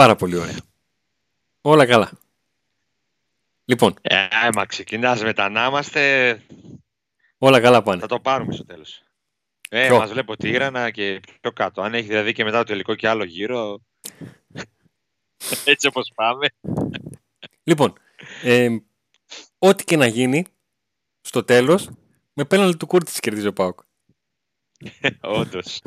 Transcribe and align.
Να 0.00 0.06
είμαστε. 0.06 0.16
Πάρα 0.16 0.16
πολύ 0.16 0.36
ωραία. 0.36 0.60
Όλα 1.60 1.86
καλά. 1.86 2.10
Λοιπόν. 3.64 3.94
Ε, 4.00 4.28
άμα 4.30 4.66
ξεκινάς 4.66 5.22
με 5.22 5.32
τα 5.32 5.48
να 5.48 5.66
είμαστε... 5.66 6.42
Όλα 7.38 7.60
καλά 7.60 7.82
πάνε. 7.82 8.00
Θα 8.00 8.06
το 8.06 8.20
πάρουμε 8.20 8.52
στο 8.52 8.64
τέλος. 8.64 9.02
Ε, 9.68 9.86
Ποιο; 9.86 9.98
μας 9.98 10.10
βλέπω 10.10 10.36
τίγρανα 10.36 10.90
και 10.90 11.20
πιο 11.40 11.52
κάτω. 11.52 11.82
Αν 11.82 11.94
έχεις 11.94 12.08
δηλαδή 12.08 12.32
και 12.32 12.44
μετά 12.44 12.58
το 12.58 12.64
τελικό 12.64 12.94
και 12.94 13.08
άλλο 13.08 13.24
γύρο... 13.24 13.80
Έτσι 15.64 15.86
όπως 15.86 16.12
πάμε. 16.14 16.46
Λοιπόν, 17.62 17.92
ε, 18.42 18.76
ό,τι 19.58 19.84
και 19.84 19.96
να 19.96 20.06
γίνει, 20.06 20.44
στο 21.20 21.44
τέλος, 21.44 21.90
με 22.32 22.44
πέναλτι 22.44 22.76
του 22.76 22.86
Κούρτης 22.86 23.20
κερδίζει 23.20 23.46
ο 23.46 23.52
Πάουκ. 23.52 23.80
Όντως. 25.20 25.82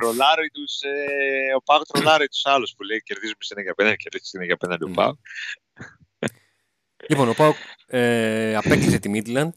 Τρολάρει 0.00 0.48
τους, 0.50 0.80
ε, 0.80 1.54
ο 1.56 1.62
Πάουκ 1.62 1.86
τρολάρει 1.86 2.28
τους 2.28 2.46
άλλους 2.46 2.74
που 2.76 2.82
λέει 2.82 3.02
κερδίζουμε 3.02 3.38
στην 3.38 3.62
για 3.62 3.74
πέναντι, 3.74 3.96
κερδίζουμε 3.96 4.28
στην 4.28 4.42
για 4.42 4.56
πέναντι 4.56 4.84
ο 4.84 4.90
Πάουκ. 4.94 5.18
Λοιπόν, 7.08 7.28
ο 7.28 7.32
Πάουκ 7.32 7.56
ε, 7.86 8.56
απέκλεισε 8.56 8.98
τη 8.98 9.10
Midland, 9.14 9.50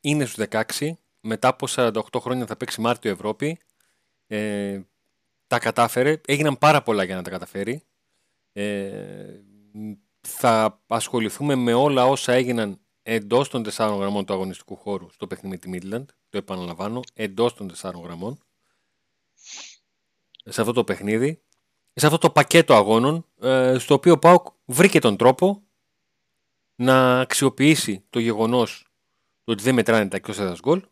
είναι 0.00 0.24
στους 0.24 0.44
16, 0.50 0.90
μετά 1.20 1.48
από 1.48 1.66
48 1.70 2.00
χρόνια 2.16 2.46
θα 2.46 2.56
παίξει 2.56 2.80
Μάρτιο 2.80 3.10
Ευρώπη, 3.10 3.58
ε, 4.26 4.80
τα 5.46 5.58
κατάφερε, 5.58 6.20
έγιναν 6.26 6.58
πάρα 6.58 6.82
πολλά 6.82 7.04
για 7.04 7.14
να 7.14 7.22
τα 7.22 7.30
καταφέρει. 7.30 7.82
Ε, 8.52 9.40
θα 10.20 10.82
ασχοληθούμε 10.86 11.54
με 11.54 11.74
όλα 11.74 12.06
όσα 12.06 12.32
έγιναν 12.32 12.80
εντός 13.02 13.48
των 13.48 13.62
4 13.62 13.96
γραμμών 13.98 14.24
του 14.24 14.32
αγωνιστικού 14.32 14.76
χώρου 14.76 15.10
στο 15.10 15.26
παιχνίδι 15.26 15.68
με 15.68 15.78
τη 15.78 15.86
Midland. 15.86 16.04
Το 16.28 16.38
επαναλαμβάνω, 16.38 17.00
εντός 17.14 17.54
των 17.54 17.72
4 17.80 18.00
γραμμών. 18.02 18.38
Σε 20.44 20.60
αυτό 20.60 20.72
το 20.72 20.84
παιχνίδι, 20.84 21.42
σε 21.94 22.06
αυτό 22.06 22.18
το 22.18 22.30
πακέτο 22.30 22.74
αγώνων, 22.74 23.26
ε, 23.40 23.78
στο 23.78 23.94
οποίο 23.94 24.12
ο 24.12 24.18
Πάουκ 24.18 24.46
βρήκε 24.64 24.98
τον 24.98 25.16
τρόπο 25.16 25.62
να 26.74 27.20
αξιοποιήσει 27.20 28.04
το 28.10 28.18
γεγονός 28.18 28.86
ότι 29.44 29.62
δεν 29.62 29.74
μετράνε 29.74 30.08
τα 30.08 30.16
εκτός 30.16 30.38
έδρας 30.38 30.60
γκολ 30.60 30.82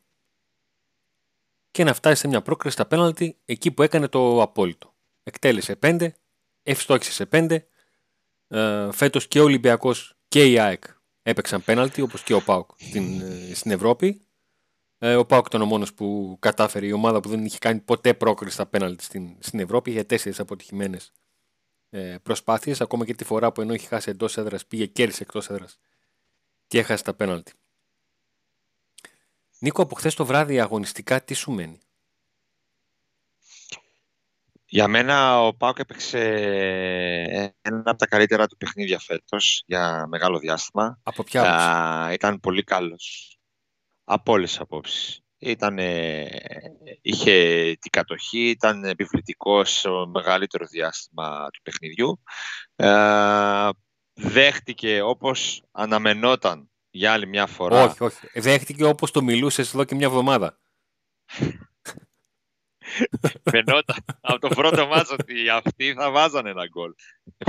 και 1.70 1.84
να 1.84 1.94
φτάσει 1.94 2.20
σε 2.20 2.28
μια 2.28 2.42
πρόκριση 2.42 2.74
στα 2.74 2.86
πέναλτι 2.86 3.36
εκεί 3.44 3.70
που 3.70 3.82
έκανε 3.82 4.08
το 4.08 4.42
απόλυτο. 4.42 4.94
Εκτέλεσε 5.22 5.78
5, 5.82 6.08
ευστόχησε 6.62 7.12
σε 7.12 7.26
5. 7.32 7.66
Ε, 8.48 8.92
φέτος 8.92 9.28
και 9.28 9.40
ο 9.40 9.44
Ολυμπιακός 9.44 10.16
και 10.28 10.46
η 10.46 10.58
ΑΕΚ 10.58 10.84
έπαιξαν 11.22 11.64
πέναλτι 11.64 12.00
όπως 12.00 12.22
και 12.22 12.34
ο 12.34 12.42
ΠΑΟΚ 12.42 12.70
στην, 12.78 13.20
ε, 13.20 13.54
στην 13.54 13.70
Ευρώπη. 13.70 14.20
Ε, 15.02 15.14
ο 15.16 15.26
ΠΑΟΚ 15.26 15.46
ήταν 15.46 15.62
ο 15.62 15.64
μόνος 15.64 15.94
που 15.94 16.36
κατάφερε 16.40 16.86
η 16.86 16.92
ομάδα 16.92 17.20
που 17.20 17.28
δεν 17.28 17.44
είχε 17.44 17.58
κάνει 17.58 17.80
ποτέ 17.80 18.14
πρόκριση 18.14 18.54
στα 18.54 18.66
πέναλτι 18.66 19.04
στην, 19.04 19.36
στην 19.38 19.60
Ευρώπη. 19.60 19.90
Είχε 19.90 20.04
τέσσερις 20.04 20.40
αποτυχημένες 20.40 21.12
ε, 21.90 22.16
προσπάθειες. 22.22 22.80
Ακόμα 22.80 23.04
και 23.04 23.14
τη 23.14 23.24
φορά 23.24 23.52
που 23.52 23.60
ενώ 23.60 23.74
είχε 23.74 23.86
χάσει 23.86 24.10
εντός 24.10 24.36
έδρας 24.36 24.66
πήγε 24.66 24.86
κέρδισε 24.86 25.22
εκτός 25.22 25.48
έδρας 25.50 25.78
και 26.66 26.78
έχασε 26.78 27.02
τα 27.02 27.14
πέναλτι. 27.14 27.52
Νίκο, 29.58 29.82
από 29.82 29.94
χθες 29.94 30.14
το 30.14 30.24
βράδυ 30.24 30.60
αγωνιστικά 30.60 31.24
τι 31.24 31.34
σου 31.34 31.52
μένει; 31.52 31.78
Για 34.66 34.88
μένα 34.88 35.46
ο 35.46 35.54
Πάουκ 35.54 35.78
έπαιξε 35.78 36.20
ένα 37.62 37.82
από 37.84 37.98
τα 37.98 38.06
καλύτερα 38.06 38.46
του 38.46 38.56
παιχνίδια 38.56 38.98
φέτος 38.98 39.62
για 39.66 40.06
μεγάλο 40.06 40.38
διάστημα. 40.38 41.00
Από 41.02 41.22
ποια 41.22 42.10
Ήταν 42.12 42.40
πολύ 42.40 42.62
καλός. 42.62 43.39
Από 44.12 44.32
όλες 44.32 44.48
τις 44.48 44.60
απόψεις. 44.60 45.20
Ήταν, 45.38 45.78
είχε 47.02 47.32
την 47.80 47.90
κατοχή, 47.90 48.48
ήταν 48.48 48.84
επιβλητικός 48.84 49.78
στο 49.78 50.10
μεγαλύτερο 50.14 50.66
διάστημα 50.66 51.50
του 51.50 51.60
παιχνιδιού. 51.62 52.20
δέχτηκε 54.14 55.02
όπως 55.02 55.62
αναμενόταν 55.70 56.70
για 56.90 57.12
άλλη 57.12 57.26
μια 57.26 57.46
φορά. 57.46 57.84
Όχι, 57.84 58.04
όχι. 58.04 58.40
Δέχτηκε 58.40 58.84
όπως 58.84 59.10
το 59.10 59.22
μιλούσες 59.22 59.74
εδώ 59.74 59.84
και 59.84 59.94
μια 59.94 60.06
εβδομάδα. 60.06 60.58
Φαινόταν 63.50 63.96
από 64.20 64.38
το 64.38 64.48
πρώτο 64.48 64.86
μάτσο 64.86 65.16
ότι 65.20 65.48
αυτοί 65.48 65.92
θα 65.92 66.10
βάζανε 66.10 66.50
ένα 66.50 66.66
γκολ. 66.66 66.92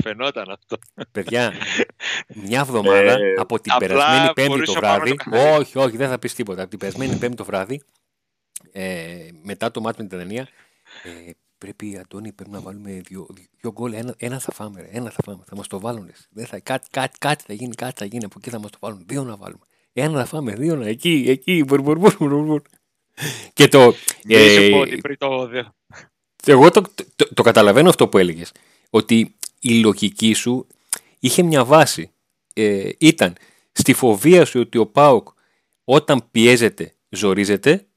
Φαινόταν 0.04 0.50
αυτό. 0.50 0.78
Παιδιά, 1.12 1.54
μια 2.28 2.60
εβδομάδα 2.60 3.12
ε, 3.12 3.34
από 3.38 3.60
την 3.60 3.74
περασμένη 3.78 4.34
Πέμπτη 4.34 4.64
το 4.64 4.74
βράδυ. 4.74 5.16
όχι, 5.58 5.78
όχι, 5.78 5.98
δεν 5.98 6.10
θα 6.10 6.20
πεις 6.20 6.34
τίποτα. 6.34 6.62
Από 6.62 6.70
την 6.70 6.80
περασμένη 6.80 7.16
Πέμπτη 7.16 7.36
το 7.36 7.46
βράδυ, 7.46 7.82
ε, 8.72 9.28
μετά 9.44 9.72
το 9.72 9.82
μάτσο 9.82 10.02
με 10.02 10.08
την 10.08 10.18
Δανία, 10.18 10.48
ε, 11.04 11.32
πρέπει, 11.58 11.98
Αντώνη, 11.98 12.32
πρέπει 12.32 12.52
να 12.52 12.60
βάλουμε 12.60 13.02
δύο, 13.08 13.28
δύο 13.60 13.72
γκολ. 13.72 13.94
Ένα, 13.94 14.14
ένα 14.18 14.40
θα 14.40 14.52
φάμε, 14.52 14.90
ένα 14.92 15.10
θα 15.10 15.20
φάμε. 15.24 15.44
Θα 15.46 15.56
μας 15.56 15.68
το 15.68 15.80
βάλουν. 15.80 16.12
Δεν 16.30 16.46
θα, 16.46 16.60
κάτι, 16.60 16.88
κάτι, 16.92 17.18
κάτι 17.18 17.44
θα 17.48 17.54
γίνει, 17.54 17.76
κάτι 17.76 17.94
θα 17.98 18.06
γίνει. 18.06 18.26
Από 18.26 18.36
εκεί 18.38 18.50
θα 18.50 18.60
μας 18.60 18.72
το 18.72 18.78
βάλουν. 18.82 19.04
Δύο 19.08 19.24
να 19.24 19.36
βάλουμε. 19.36 19.66
Ένα 19.94 20.20
θα 20.20 20.26
φάμε, 20.26 20.54
δύο 20.54 20.76
να 20.76 20.88
εκεί, 20.88 21.26
εκεί. 21.28 21.64
Μπουρ, 21.68 21.82
μπουρ, 21.82 21.98
μπουρ, 21.98 22.44
μπουρ. 22.46 22.62
Και 23.54 23.68
το. 23.68 23.94
Ε, 24.28 24.70
πριν 25.02 25.18
το. 25.18 25.50
Εγώ 26.46 26.72
το, 26.72 26.82
το, 27.16 27.28
το, 27.34 27.44
καταλαβαίνω 27.44 27.90
αυτό 27.90 28.08
που 28.08 28.18
έλεγες. 28.18 28.52
Ότι 28.90 29.36
η 29.60 29.80
λογική 29.80 30.34
σου 30.34 30.68
είχε 31.20 31.44
μια 31.44 31.66
βάση. 31.66 32.12
Ε, 32.54 32.90
ήταν 32.98 33.36
στη 33.72 33.94
φοβία 33.94 34.46
σου 34.46 34.60
ότι 34.60 34.78
ο 34.78 34.88
Πάοκ 34.88 35.28
όταν 35.84 36.28
πιέζεται, 36.32 36.96
ζορίζεται, 37.10 37.88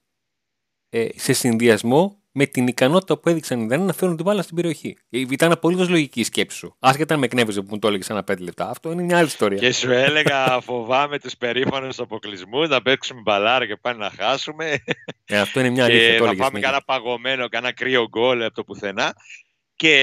ε, 0.90 1.08
σε 1.14 1.32
συνδυασμό 1.32 2.22
με 2.36 2.46
την 2.46 2.66
ικανότητα 2.66 3.18
που 3.18 3.28
έδειξαν 3.28 3.60
οι 3.60 3.66
Δανείοι 3.66 3.86
να 3.86 3.92
φέρουν 3.92 4.16
την 4.16 4.24
μπάλα 4.24 4.42
στην 4.42 4.56
περιοχή. 4.56 4.96
Ε, 5.10 5.18
ήταν 5.18 5.52
απολύτω 5.52 5.86
λογική 5.88 6.20
η 6.20 6.24
σκέψη 6.24 6.56
σου. 6.56 6.76
Άσχετα 6.78 7.16
με 7.16 7.24
εκνεύριζε 7.26 7.60
που 7.60 7.68
μου 7.70 7.78
το 7.78 7.88
έλεγες 7.88 8.10
ένα 8.10 8.24
πέντε 8.24 8.42
λεπτά. 8.42 8.68
Αυτό 8.68 8.92
είναι 8.92 9.02
μια 9.02 9.16
άλλη 9.16 9.26
ιστορία. 9.26 9.58
Και 9.58 9.72
σου 9.72 9.90
έλεγα, 9.90 10.60
φοβάμαι 10.60 11.18
τους 11.18 11.36
περήφανους 11.36 11.98
αποκλεισμού, 11.98 12.66
να 12.66 12.82
παίξουμε 12.82 13.20
μπαλάρα 13.20 13.66
και 13.66 13.76
πάνε 13.76 13.98
να 13.98 14.10
χάσουμε. 14.10 14.78
Ε, 15.24 15.38
αυτό 15.38 15.60
είναι 15.60 15.68
μια 15.70 15.84
αλήθεια. 15.84 16.18
Και 16.18 16.24
να 16.24 16.34
πάμε 16.34 16.60
κανένα 16.60 16.82
παγωμένο, 16.82 17.48
κανένα 17.48 17.72
κρύο 17.72 18.08
γκολ 18.08 18.42
από 18.42 18.54
το 18.54 18.64
πουθενά. 18.64 19.14
Και 19.76 19.94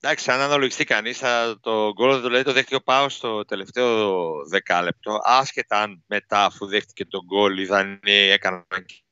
εντάξει, 0.00 0.30
αν 0.30 0.40
αναλογιστεί 0.40 0.84
κανείς, 0.84 1.22
το 1.60 1.92
γκολ 1.92 2.20
δηλαδή, 2.20 2.44
το 2.44 2.52
δέχτηκε 2.52 2.74
ο 2.74 2.82
Πάος 2.82 3.14
στο 3.14 3.44
τελευταίο 3.44 4.30
δεκάλεπτο. 4.48 5.18
Άσχετα 5.22 5.82
αν 5.82 6.04
μετά, 6.06 6.44
αφού 6.44 6.66
δέχτηκε 6.66 7.04
τον 7.04 7.20
γκολ, 7.24 7.58
οι 7.58 7.64
Δανείοι 7.64 8.30
έκαναν 8.30 8.66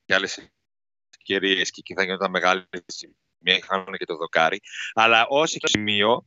και 0.04 0.14
άλλες 0.14 0.38
ευκαιρίες 1.24 1.70
και 1.70 1.80
εκεί 1.80 1.94
θα 1.94 2.04
γινόταν 2.04 2.30
μεγάλη 2.30 2.64
σημεία, 2.86 3.16
είχαν 3.56 3.84
και 3.98 4.04
το 4.04 4.16
δοκάρι. 4.16 4.60
Αλλά 4.92 5.26
ως 5.28 5.56
σημείο, 5.62 6.26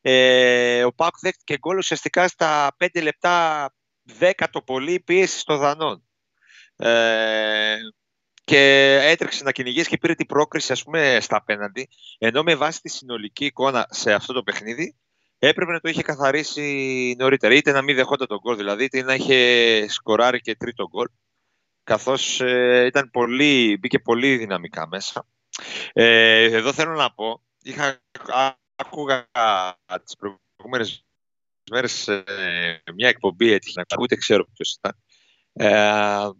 ε, 0.00 0.84
ο 0.84 0.92
Πάκου 0.92 1.18
δέχτηκε 1.20 1.58
γκολ 1.58 1.76
ουσιαστικά 1.78 2.28
στα 2.28 2.76
5 2.78 3.02
λεπτά 3.02 3.74
10 4.18 4.32
το 4.50 4.62
πολύ 4.62 5.00
πίεση 5.00 5.44
των 5.44 5.58
Δανών. 5.58 6.04
Ε, 6.76 7.76
και 8.44 8.92
έτρεξε 9.02 9.44
να 9.44 9.52
κυνηγήσει 9.52 9.88
και 9.88 9.98
πήρε 9.98 10.14
την 10.14 10.26
πρόκριση 10.26 10.72
ας 10.72 10.82
πούμε 10.82 11.18
στα 11.20 11.36
απέναντι 11.36 11.88
ενώ 12.18 12.42
με 12.42 12.54
βάση 12.54 12.80
τη 12.80 12.88
συνολική 12.88 13.44
εικόνα 13.44 13.86
σε 13.90 14.12
αυτό 14.12 14.32
το 14.32 14.42
παιχνίδι 14.42 14.96
έπρεπε 15.38 15.72
να 15.72 15.80
το 15.80 15.88
είχε 15.88 16.02
καθαρίσει 16.02 17.14
νωρίτερα 17.18 17.54
είτε 17.54 17.72
να 17.72 17.82
μην 17.82 17.96
δεχόταν 17.96 18.26
τον 18.26 18.38
γκολ 18.38 18.56
δηλαδή 18.56 18.84
είτε 18.84 19.02
να 19.02 19.14
είχε 19.14 19.88
σκοράρει 19.88 20.40
και 20.40 20.56
τρίτο 20.56 20.88
γκολ 20.88 21.06
καθώς 21.84 22.40
ε, 22.40 22.84
ήταν 22.86 23.10
πολύ, 23.10 23.76
μπήκε 23.80 23.98
πολύ 23.98 24.36
δυναμικά 24.36 24.88
μέσα. 24.88 25.26
Ε, 25.92 26.42
εδώ 26.42 26.72
θέλω 26.72 26.92
να 26.92 27.12
πω, 27.12 27.42
είχα, 27.62 28.00
άκουγα 28.76 29.28
τις 30.04 30.16
προηγούμενες 30.16 31.04
μέρες 31.70 32.08
ε, 32.08 32.82
μια 32.94 33.08
εκπομπή 33.08 33.52
έτυχε 33.52 33.84
να 33.88 34.02
ούτε 34.02 34.16
ξέρω 34.16 34.46
ποιος 34.54 34.72
ήταν 34.72 34.96
ε, 35.52 36.30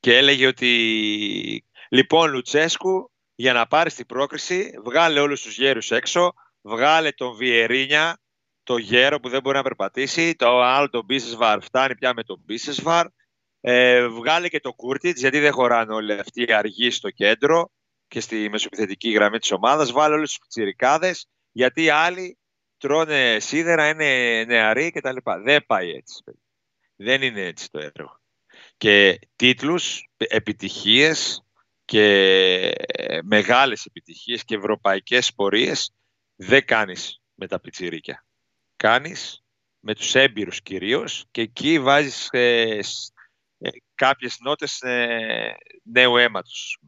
και 0.00 0.16
έλεγε 0.16 0.46
ότι 0.46 1.64
λοιπόν 1.88 2.30
Λουτσέσκου 2.30 3.10
για 3.34 3.52
να 3.52 3.66
πάρεις 3.66 3.94
την 3.94 4.06
πρόκριση 4.06 4.72
βγάλε 4.84 5.20
όλους 5.20 5.42
τους 5.42 5.56
γέρους 5.58 5.90
έξω 5.90 6.32
βγάλε 6.60 7.12
τον 7.12 7.34
Βιερίνια 7.36 8.18
το 8.62 8.76
γέρο 8.76 9.20
που 9.20 9.28
δεν 9.28 9.40
μπορεί 9.40 9.56
να 9.56 9.62
περπατήσει 9.62 10.34
το 10.34 10.62
άλλο 10.62 10.88
τον 10.88 11.04
Μπίσεσβαρ 11.04 11.62
φτάνει 11.62 11.94
πια 11.94 12.14
με 12.14 12.22
τον 12.22 12.40
Μπίσεσβαρ 12.44 13.06
ε, 13.66 14.06
βγάλε 14.06 14.48
και 14.48 14.60
το 14.60 14.72
Κούρτιτς, 14.72 15.20
γιατί 15.20 15.38
δεν 15.38 15.52
χωράνε 15.52 15.94
όλοι 15.94 16.12
αυτοί 16.12 16.42
οι 16.42 16.52
αργοί 16.52 16.90
στο 16.90 17.10
κέντρο 17.10 17.70
και 18.08 18.20
στη 18.20 18.48
μεσοπιθετική 18.48 19.10
γραμμή 19.10 19.38
της 19.38 19.52
ομάδας. 19.52 19.92
Βάλε 19.92 20.14
όλους 20.14 20.38
τους 20.38 20.48
τσιρικάδες, 20.48 21.26
γιατί 21.52 21.82
οι 21.82 21.88
άλλοι 21.88 22.38
τρώνε 22.78 23.36
σίδερα, 23.40 23.88
είναι 23.88 24.44
νεαροί 24.44 24.90
κτλ. 24.90 25.16
Δεν 25.44 25.66
πάει 25.66 25.90
έτσι. 25.90 26.22
Δεν 26.96 27.22
είναι 27.22 27.40
έτσι 27.40 27.70
το 27.70 27.78
έργο. 27.78 28.20
Και 28.76 29.18
τίτλους, 29.36 30.08
επιτυχίες 30.16 31.44
και 31.84 32.72
μεγάλες 33.24 33.84
επιτυχίες 33.84 34.44
και 34.44 34.54
ευρωπαϊκές 34.54 35.34
πορείες 35.34 35.94
δεν 36.36 36.64
κάνεις 36.64 37.20
με 37.34 37.46
τα 37.46 37.60
πιτσιρίκια. 37.60 38.26
Κάνεις 38.76 39.44
με 39.80 39.94
τους 39.94 40.14
έμπειρους 40.14 40.62
κυρίως 40.62 41.26
και 41.30 41.40
εκεί 41.40 41.78
βάζεις 41.78 42.28
ε, 42.30 42.60
ε, 42.60 42.82
κάποιες 44.06 44.38
νότες 44.40 44.80
ε, 44.80 45.54
νέου 45.82 46.16
αίματος. 46.16 46.78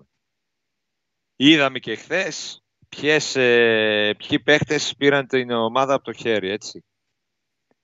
Είδαμε 1.36 1.78
και 1.78 1.96
χθες 1.96 2.62
ποιες, 2.88 3.36
ε, 3.36 4.14
ποιοι 4.18 4.40
παίχτες 4.40 4.94
πήραν 4.98 5.26
την 5.26 5.50
ομάδα 5.50 5.94
από 5.94 6.04
το 6.04 6.12
χέρι, 6.12 6.50
έτσι. 6.50 6.84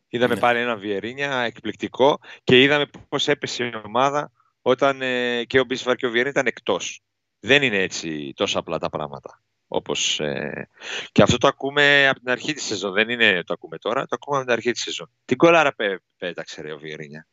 Είδαμε 0.08 0.34
Ναι. 0.34 0.40
πάλι 0.40 0.58
ένα 0.58 0.76
Βιερίνια 0.76 1.40
εκπληκτικό 1.40 2.18
και 2.44 2.62
είδαμε 2.62 2.86
πώς 3.08 3.28
έπεσε 3.28 3.64
η 3.64 3.72
ομάδα 3.84 4.32
όταν 4.62 5.02
ε, 5.02 5.44
και 5.44 5.60
ο 5.60 5.64
Μπίσβαρ 5.64 5.96
και 5.96 6.06
ο 6.06 6.10
Βιερίνια 6.10 6.30
ήταν 6.30 6.46
εκτός. 6.46 7.00
Δεν 7.40 7.62
είναι 7.62 7.78
έτσι 7.82 8.32
τόσο 8.36 8.58
απλά 8.58 8.78
τα 8.78 8.88
πράγματα. 8.90 9.42
Όπως, 9.66 10.20
ε, 10.20 10.68
και 11.12 11.22
αυτό 11.22 11.38
το 11.38 11.46
ακούμε 11.46 12.08
από 12.08 12.18
την 12.18 12.30
αρχή 12.30 12.52
της 12.52 12.64
σεζόν. 12.64 12.92
Δεν 12.92 13.08
είναι 13.08 13.42
το 13.44 13.52
ακούμε 13.52 13.78
τώρα, 13.78 14.00
το 14.06 14.14
ακούμε 14.14 14.36
από 14.36 14.46
την 14.46 14.54
αρχή 14.54 14.72
της 14.72 14.82
σεζόν. 14.82 15.10
Τι 15.24 15.36
κολλάρα 15.36 15.74
πέ, 15.74 16.00
πέταξε 16.16 16.62
ρε 16.62 16.72
ο 16.72 16.78
Βιερίνια. 16.78 17.26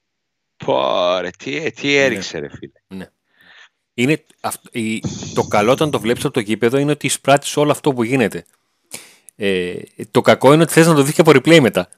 Πω 0.65 1.17
ρε, 1.19 1.29
τι, 1.29 1.71
τι 1.71 1.95
έριξε 1.95 2.39
ρε 2.39 2.49
φίλε. 2.49 3.07
Είναι, 3.93 4.25
αυ- 4.41 4.75
η- 4.75 5.03
το 5.33 5.43
καλό 5.43 5.71
όταν 5.71 5.91
το 5.91 5.99
βλέπεις 5.99 6.25
από 6.25 6.33
το 6.33 6.39
γήπεδο 6.39 6.77
είναι 6.77 6.91
ότι 6.91 7.05
εισπράττεις 7.05 7.57
όλο 7.57 7.71
αυτό 7.71 7.93
που 7.93 8.03
γίνεται. 8.03 8.45
Ε, 9.35 9.73
το 10.11 10.21
κακό 10.21 10.53
είναι 10.53 10.63
ότι 10.63 10.71
θες 10.71 10.87
να 10.87 10.93
το 10.95 11.01
δεις 11.03 11.13
και 11.13 11.21
από 11.21 11.31
replay 11.31 11.59
μετά. 11.59 11.89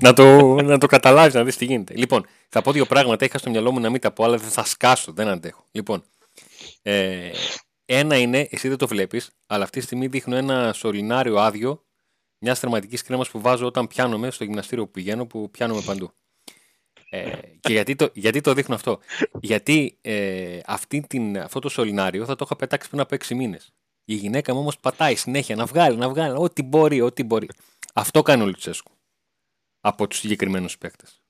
να, 0.00 0.12
το, 0.12 0.54
να 0.62 0.78
το 0.78 0.86
καταλάβεις, 0.86 1.34
να 1.34 1.44
δεις 1.44 1.56
τι 1.56 1.64
γίνεται. 1.64 1.94
Λοιπόν, 1.94 2.26
θα 2.48 2.62
πω 2.62 2.72
δύο 2.72 2.86
πράγματα. 2.86 3.24
Είχα 3.24 3.38
στο 3.38 3.50
μυαλό 3.50 3.72
μου 3.72 3.80
να 3.80 3.90
μην 3.90 4.00
τα 4.00 4.10
πω, 4.12 4.24
αλλά 4.24 4.36
δεν 4.36 4.48
θα 4.50 4.64
σκάσω, 4.64 5.12
δεν 5.12 5.28
αντέχω. 5.28 5.66
Λοιπόν, 5.70 6.02
ε, 6.82 7.30
ένα 7.84 8.16
είναι, 8.16 8.48
εσύ 8.50 8.68
δεν 8.68 8.76
το 8.76 8.86
βλέπεις, 8.86 9.30
αλλά 9.46 9.64
αυτή 9.64 9.78
τη 9.78 9.84
στιγμή 9.84 10.06
δείχνω 10.06 10.36
ένα 10.36 10.72
σωληνάριο 10.72 11.36
άδειο 11.36 11.84
μιας 12.38 12.58
θερματικής 12.58 13.02
κρέμας 13.02 13.30
που 13.30 13.40
βάζω 13.40 13.66
όταν 13.66 13.86
πιάνομαι 13.86 14.30
στο 14.30 14.44
γυμναστήριο 14.44 14.84
που 14.84 14.90
πηγαίνω, 14.90 15.26
που 15.26 15.50
πιάνομαι 15.50 15.80
παντού. 15.80 16.12
Ε, 17.12 17.30
και 17.60 17.72
γιατί 17.72 17.96
το, 17.96 18.10
γιατί 18.14 18.40
το 18.40 18.54
δείχνω 18.54 18.74
αυτό; 18.74 18.98
Γιατί 19.40 19.98
ε, 20.00 20.60
αυτή 20.66 21.00
την, 21.00 21.38
αυτό 21.38 21.58
το 21.58 21.68
σωληνάριο 21.68 22.24
θα 22.24 22.36
το 22.36 22.44
είχα 22.46 22.56
πετάξει 22.56 22.88
πριν 22.88 23.00
από 23.00 23.16
6 23.20 23.34
μήνες. 23.34 23.72
Η 24.04 24.14
γυναίκα 24.14 24.52
μου 24.54 24.60
όμως 24.60 24.78
πατάει 24.78 25.14
συνέχεια 25.14 25.56
να 25.56 25.66
βγάλει, 25.66 25.96
να 25.96 26.08
βγάλει, 26.08 26.34
ό,τι 26.38 26.62
μπορεί, 26.62 27.00
ό,τι 27.00 27.22
μπορεί. 27.22 27.48
Αυτό 27.94 28.22
κάνει 28.22 28.42
ο 28.42 28.46
Λουτσέσκου 28.46 28.92
από 29.80 30.06
τους 30.06 30.18
συγκεκριμένους 30.18 30.78
παίκτες. 30.78 31.22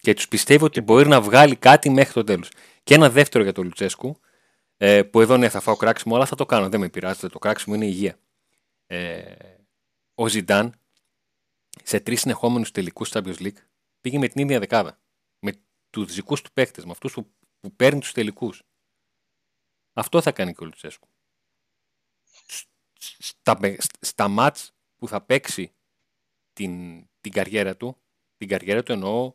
Και 0.00 0.14
τους 0.14 0.28
πιστεύω 0.28 0.64
ότι 0.64 0.80
μπορεί 0.80 1.08
να 1.08 1.20
βγάλει 1.20 1.56
κάτι 1.56 1.90
μέχρι 1.90 2.12
το 2.12 2.24
τέλος. 2.24 2.50
Και 2.82 2.94
ένα 2.94 3.10
δεύτερο 3.10 3.44
για 3.44 3.52
τον 3.52 3.64
Λουτσέσκου, 3.64 4.20
ε, 4.76 5.02
που 5.02 5.20
εδώ 5.20 5.36
ναι, 5.36 5.48
θα 5.48 5.60
φάω 5.60 5.76
κράξιμο, 5.76 6.14
αλλά 6.14 6.26
θα 6.26 6.36
το 6.36 6.46
κάνω. 6.46 6.68
Δεν 6.68 6.80
με 6.80 6.88
πειράζει, 6.88 7.28
το 7.28 7.38
κράξιμο 7.38 7.74
είναι 7.74 7.86
υγεία. 7.86 8.18
Ε, 8.86 9.34
ο 10.14 10.28
Ζιντάν 10.28 10.74
σε 11.82 12.00
τρεις 12.00 12.20
συνεχόμενους 12.20 12.70
τελικούς 12.70 13.10
Champions 13.12 13.38
League 13.38 13.58
πήγε 14.06 14.18
με 14.18 14.28
την 14.28 14.40
ίδια 14.42 14.58
δεκάδα. 14.58 15.00
Με 15.38 15.52
τους 15.90 16.14
δικούς 16.14 16.42
του 16.42 16.52
παίκτες, 16.52 16.84
με 16.84 16.90
αυτούς 16.90 17.12
που, 17.12 17.34
που 17.60 17.76
παίρνει 17.76 18.00
τους 18.00 18.12
τελικούς. 18.12 18.62
Αυτό 19.92 20.22
θα 20.22 20.32
κάνει 20.32 20.54
και 20.54 20.62
ο 20.62 20.66
Λουτσέσκου. 20.66 21.08
Στα, 23.18 23.58
στα 24.00 24.28
μάτς 24.28 24.72
που 24.96 25.08
θα 25.08 25.20
παίξει 25.20 25.74
την, 26.52 27.04
την 27.20 27.32
καριέρα 27.32 27.76
του, 27.76 28.02
την 28.36 28.48
καριέρα 28.48 28.82
του 28.82 28.92
εννοώ 28.92 29.34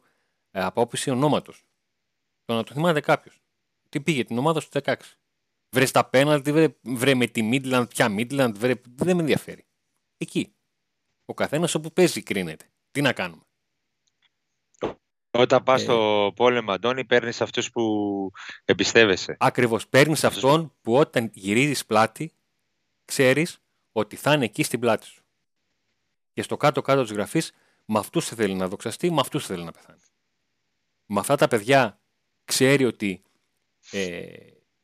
ε, 0.52 0.62
απόψη 0.64 1.10
ονόματος. 1.10 1.66
Το 2.46 2.54
να 2.54 2.64
το 2.64 2.74
θυμάται 2.74 3.00
κάποιος. 3.00 3.42
Τι 3.90 4.02
πήγε 4.02 4.24
την 4.24 4.38
ομάδα 4.38 4.60
του 4.60 4.70
16. 4.72 4.96
Βρε 5.76 5.86
στα 5.86 6.10
πέναλτι, 6.10 6.52
βρε, 6.52 6.78
βρε 6.82 7.16
με 7.16 7.28
τη 7.28 7.50
Midland, 7.52 7.86
ποια 7.90 8.08
Midland, 8.10 8.52
βρε, 8.56 8.82
δεν 8.84 9.16
με 9.16 9.22
ενδιαφέρει. 9.22 9.66
Εκεί. 10.18 10.56
Ο 11.26 11.34
καθένας 11.34 11.76
όπου 11.76 11.94
παίζει 11.94 12.24
κρίνεται. 12.24 12.72
Τι 12.92 13.02
να 13.02 13.14
κάνουμε. 13.14 13.46
Όταν 15.32 15.64
πας 15.64 15.82
Ε. 15.82 15.84
στο 15.84 16.32
πόλεμο, 16.36 16.72
Αντώνη, 16.72 17.06
παίρνεις 17.06 17.42
αυτούς 17.42 17.72
που 17.72 17.82
εμπιστεύεσαι. 18.66 19.36
Ακριβώς. 19.40 19.88
Παίρνεις 19.88 20.24
αυτόν 20.24 20.74
που 20.82 20.96
όταν 20.96 21.30
γυρίζεις 21.34 21.86
πλάτη, 21.86 22.34
ξέρεις 23.06 23.62
ότι 23.92 24.16
θα 24.16 24.34
είναι 24.34 24.46
εκεί 24.46 24.64
στην 24.64 24.80
πλάτη 24.80 25.06
σου. 25.06 25.24
Και 26.34 26.42
στο 26.42 26.58
κάτω-κάτω 26.58 27.02
της 27.02 27.12
γραφής, 27.12 27.52
με 27.86 28.00
αυτούς 28.00 28.28
θέλει 28.28 28.54
να 28.54 28.68
δοξαστεί, 28.68 29.12
με 29.12 29.20
αυτούς 29.20 29.46
θέλει 29.46 29.64
να 29.64 29.72
πεθάνει. 29.72 30.00
Με 31.06 31.20
αυτά 31.20 31.36
τα 31.36 31.48
παιδιά 31.48 32.00
ξέρει 32.46 32.86
ότι 32.86 33.24
ε, 33.92 34.24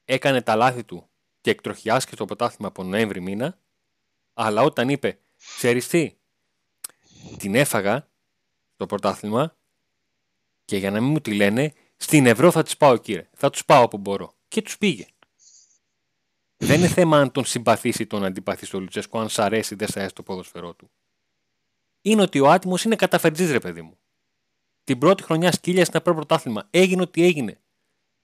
έκανε 0.05 0.41
τα 0.41 0.55
λάθη 0.55 0.83
του 0.83 1.09
και 1.41 1.49
εκτροχιάστηκε 1.49 2.15
το 2.15 2.25
πρωτάθλημα 2.25 2.67
από 2.67 2.83
Νοέμβρη 2.83 3.21
μήνα, 3.21 3.59
αλλά 4.33 4.61
όταν 4.61 4.89
είπε, 4.89 5.19
ξέρεις 5.55 5.87
τι, 5.87 6.17
την 7.37 7.55
έφαγα 7.55 8.09
το 8.75 8.85
πρωτάθλημα 8.85 9.56
και 10.67 10.77
για 10.77 10.91
να 10.91 11.01
μην 11.01 11.11
μου 11.11 11.19
τη 11.19 11.33
λένε, 11.33 11.73
στην 11.97 12.25
Ευρώ 12.25 12.51
θα 12.51 12.63
τις 12.63 12.77
πάω 12.77 12.97
κύριε, 12.97 13.29
θα 13.33 13.49
τους 13.49 13.65
πάω 13.65 13.83
όπου 13.83 13.97
μπορώ. 13.97 14.35
Και 14.47 14.61
τους 14.61 14.77
πήγε. 14.77 15.05
Δεν 16.57 16.79
είναι 16.79 16.87
θέμα 16.87 17.17
αν 17.17 17.31
τον 17.31 17.45
συμπαθήσει 17.45 18.01
ή 18.01 18.07
τον 18.07 18.23
αντιπαθήσει 18.23 18.71
το 18.71 18.79
Λουτσέσκο, 18.79 19.19
αν 19.19 19.29
σ' 19.29 19.39
αρέσει 19.39 19.73
ή 19.73 19.77
δεν 19.77 19.87
σ' 19.87 19.95
αρέσει 19.97 20.13
το 20.13 20.23
ποδοσφαιρό 20.23 20.73
του. 20.73 20.91
Είναι 22.01 22.21
ότι 22.21 22.39
ο 22.39 22.49
άτιμος 22.49 22.83
είναι 22.83 22.95
καταφερτζής 22.95 23.51
ρε 23.51 23.59
παιδί 23.59 23.81
μου. 23.81 23.97
Την 24.83 24.97
πρώτη 24.97 25.23
χρονιά 25.23 25.51
σκύλιασε 25.51 25.91
ένα 25.93 26.01
πρώτο 26.01 26.17
πρωτάθλημα. 26.17 26.67
Έγινε 26.69 27.01
ό,τι 27.01 27.23
έγινε. 27.23 27.61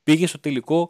Πήγε 0.03 0.27
στο 0.27 0.39
τελικό, 0.39 0.89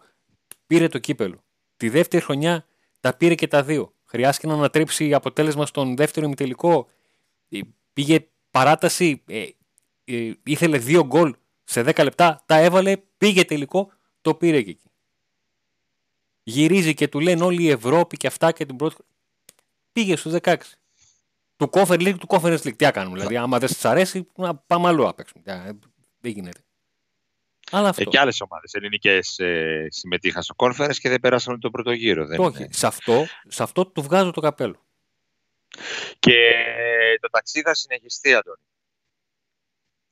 πήρε 0.68 0.88
το 0.88 1.00
κύπελο. 1.00 1.44
Τη 1.78 1.90
δεύτερη 1.90 2.24
χρονιά 2.24 2.66
τα 3.00 3.14
πήρε 3.14 3.36
και 3.36 3.48
τα 3.48 3.64
δύο. 3.64 3.94
Χρειάστηκε 4.04 4.48
να 4.48 4.54
ανατρέψει 4.54 5.14
αποτέλεσμα 5.14 5.66
στον 5.66 5.96
δεύτερο 5.96 6.26
ημιτελικό. 6.26 6.88
Ε, 7.50 7.60
Πήγε 7.94 8.28
παράταση, 8.52 9.24
ε, 9.28 9.48
ε, 10.04 10.34
ήθελε 10.44 10.78
δύο 10.78 11.06
γκολ 11.06 11.36
σε 11.64 11.82
10 11.82 12.04
λεπτά, 12.04 12.44
τα 12.46 12.56
έβαλε, 12.56 12.98
πήγε 12.98 13.46
τελικό, 13.46 13.92
το 14.22 14.36
πήρε 14.36 14.62
και 14.62 14.70
εκεί. 14.70 14.92
Γυρίζει 16.44 16.94
και 16.94 17.08
του 17.08 17.20
λένε 17.20 17.44
όλη 17.44 17.64
η 17.64 17.70
Ευρώπη 17.70 18.18
και 18.18 18.28
αυτά 18.28 18.52
και 18.52 18.66
την 18.66 18.76
πρώτη. 18.76 18.96
Πήγε 19.92 20.16
στους 20.16 20.34
16. 20.42 20.56
Του 21.56 21.70
Conference 21.72 22.02
League, 22.02 22.18
του 22.20 22.28
Conference 22.30 22.60
League. 22.60 22.76
Τι 22.76 22.84
να 22.84 22.92
κάνουμε, 22.92 23.18
δηλαδή, 23.18 23.38
άμα 23.38 23.60
δεν 23.60 23.68
σας 23.68 23.86
αρέσει, 23.86 24.28
να 24.36 24.56
πάμε 24.56 24.88
αλλού 24.88 25.04
να 25.04 25.14
παίξουμε. 25.14 25.44
Ε, 25.46 25.72
Δεν 26.20 26.32
γίνεται. 26.32 26.64
Αλλά 27.72 27.90
αυτό. 27.90 28.02
Ε, 28.02 28.06
και 28.06 28.20
άλλες 28.20 28.42
ομάδες 28.42 28.74
ελληνικές 28.74 29.40
ε, 29.40 29.88
συμμετείχαν 29.90 30.44
στο 30.44 30.54
conference 30.58 30.96
και 30.96 31.10
δεν 31.10 31.20
περάσαν 31.20 31.60
τον 31.60 31.72
πρώτο 31.72 31.92
γύρο. 31.92 32.26
Δεν 32.26 32.38
Το 32.38 32.44
όχι. 32.44 32.64
είναι. 32.64 32.74
Σε 32.74 32.88
αυτό, 32.88 33.26
σε 33.48 33.64
αυτό 33.64 33.86
του 33.86 34.02
βγάζω 34.02 34.32
το 34.32 34.42
καπέλο. 34.42 34.86
Και 36.20 36.38
το 37.22 37.30
ταξίδι 37.30 37.66
θα 37.66 37.74
συνεχιστεί, 37.74 38.34
Αντώνη. 38.34 38.64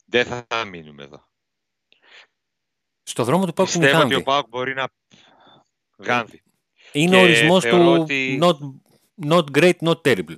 Δεν 0.06 0.26
θα 0.26 0.66
μείνουμε 0.66 1.04
εδώ. 1.04 1.31
Στο 3.12 3.24
δρόμο 3.24 3.46
του 3.46 3.54
Πάουκ 3.54 3.74
είναι 3.74 3.84
Πιστεύω 3.86 4.04
ότι 4.04 4.14
Γάνδη. 4.14 4.30
ο 4.30 4.32
Πάουκ 4.32 4.48
μπορεί 4.48 4.74
να 4.74 4.88
γάνδει. 5.98 6.42
Είναι 6.92 7.10
και 7.10 7.16
ο 7.16 7.22
ορισμός 7.22 7.64
θεωρώ 7.64 7.96
του 7.96 8.02
ότι- 8.02 8.40
not, 8.42 8.58
not 9.30 9.44
great, 9.58 9.74
not 9.80 10.02
terrible. 10.02 10.38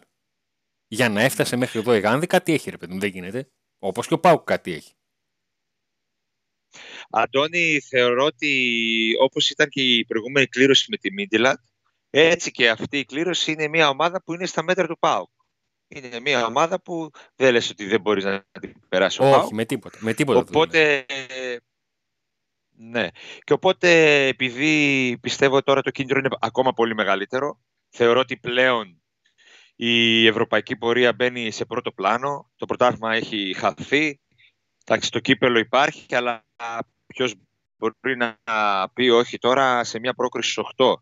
Για 0.87 1.09
να 1.09 1.21
έφτασε 1.21 1.55
μέχρι 1.55 1.79
εδώ 1.79 1.95
η 1.95 1.99
Γάνδη, 1.99 2.27
κάτι 2.27 2.53
έχει 2.53 2.69
ρε 2.69 2.77
παιδί 2.77 2.93
μου, 2.93 2.99
δεν 2.99 3.09
γίνεται. 3.09 3.49
Όπως 3.79 4.07
και 4.07 4.13
ο 4.13 4.19
Πάουκ 4.19 4.43
κάτι 4.43 4.71
έχει. 4.73 4.93
Αντώνη, 7.09 7.79
θεωρώ 7.79 8.25
ότι 8.25 9.11
όπως 9.21 9.49
ήταν 9.49 9.69
και 9.69 9.81
η 9.81 10.05
προηγούμενη 10.05 10.47
κλήρωση 10.47 10.85
με 10.89 10.97
τη 10.97 11.13
Μίντιλαντ, 11.13 11.57
έτσι 12.09 12.51
και 12.51 12.69
αυτή 12.69 12.97
η 12.97 13.05
κλήρωση 13.05 13.51
είναι 13.51 13.67
μια 13.67 13.89
ομάδα 13.89 14.23
που 14.23 14.33
είναι 14.33 14.45
στα 14.45 14.63
μέτρα 14.63 14.87
του 14.87 14.97
ΠΑΟΚ. 14.99 15.29
Είναι 15.87 16.19
μια 16.19 16.45
ομάδα 16.45 16.81
που 16.81 17.09
δεν 17.35 17.51
λες 17.53 17.69
ότι 17.69 17.85
δεν 17.85 18.01
μπορείς 18.01 18.23
να 18.23 18.45
την 18.59 18.73
περάσει 18.89 19.21
ο 19.21 19.29
ΠΑΟΚ. 19.29 19.43
Όχι, 19.43 19.53
με 19.53 19.65
τίποτα. 19.65 19.97
Με 20.01 20.13
τίποτα 20.13 20.43
δεν 20.43 20.51
το 20.51 20.51
λέω. 20.53 20.61
Οπότε, 20.63 21.05
ναι. 22.75 23.07
Και 23.43 23.53
οπότε, 23.53 23.89
επειδή 24.27 25.17
πιστεύω 25.21 25.61
τώρα 25.61 25.81
το 25.81 25.91
κίνητρο 25.91 26.19
είναι 26.19 26.29
ακόμα 26.39 26.73
πολύ 26.73 26.95
μεγαλύτερο, 26.95 27.59
θεωρώ 27.89 28.19
ότι 28.19 28.37
πλέον 28.37 29.01
η 29.75 30.27
ευρωπαϊκή 30.27 30.75
πορεία 30.75 31.13
μπαίνει 31.13 31.51
σε 31.51 31.65
πρώτο 31.65 31.91
πλάνο. 31.91 32.51
Το 32.55 32.65
πρωτάθλημα 32.65 33.13
έχει 33.13 33.53
χαθεί. 33.57 34.19
Εντάξει, 34.85 35.11
το 35.11 35.19
κύπελο 35.19 35.59
υπάρχει, 35.59 36.15
αλλά 36.15 36.45
ποιος 37.05 37.33
μπορεί 37.77 38.17
να 38.17 38.37
πει 38.93 39.09
όχι 39.09 39.37
τώρα 39.37 39.83
σε 39.83 39.99
μια 39.99 40.13
πρόκριση 40.13 40.51
στους 40.51 40.65
8. 40.77 40.93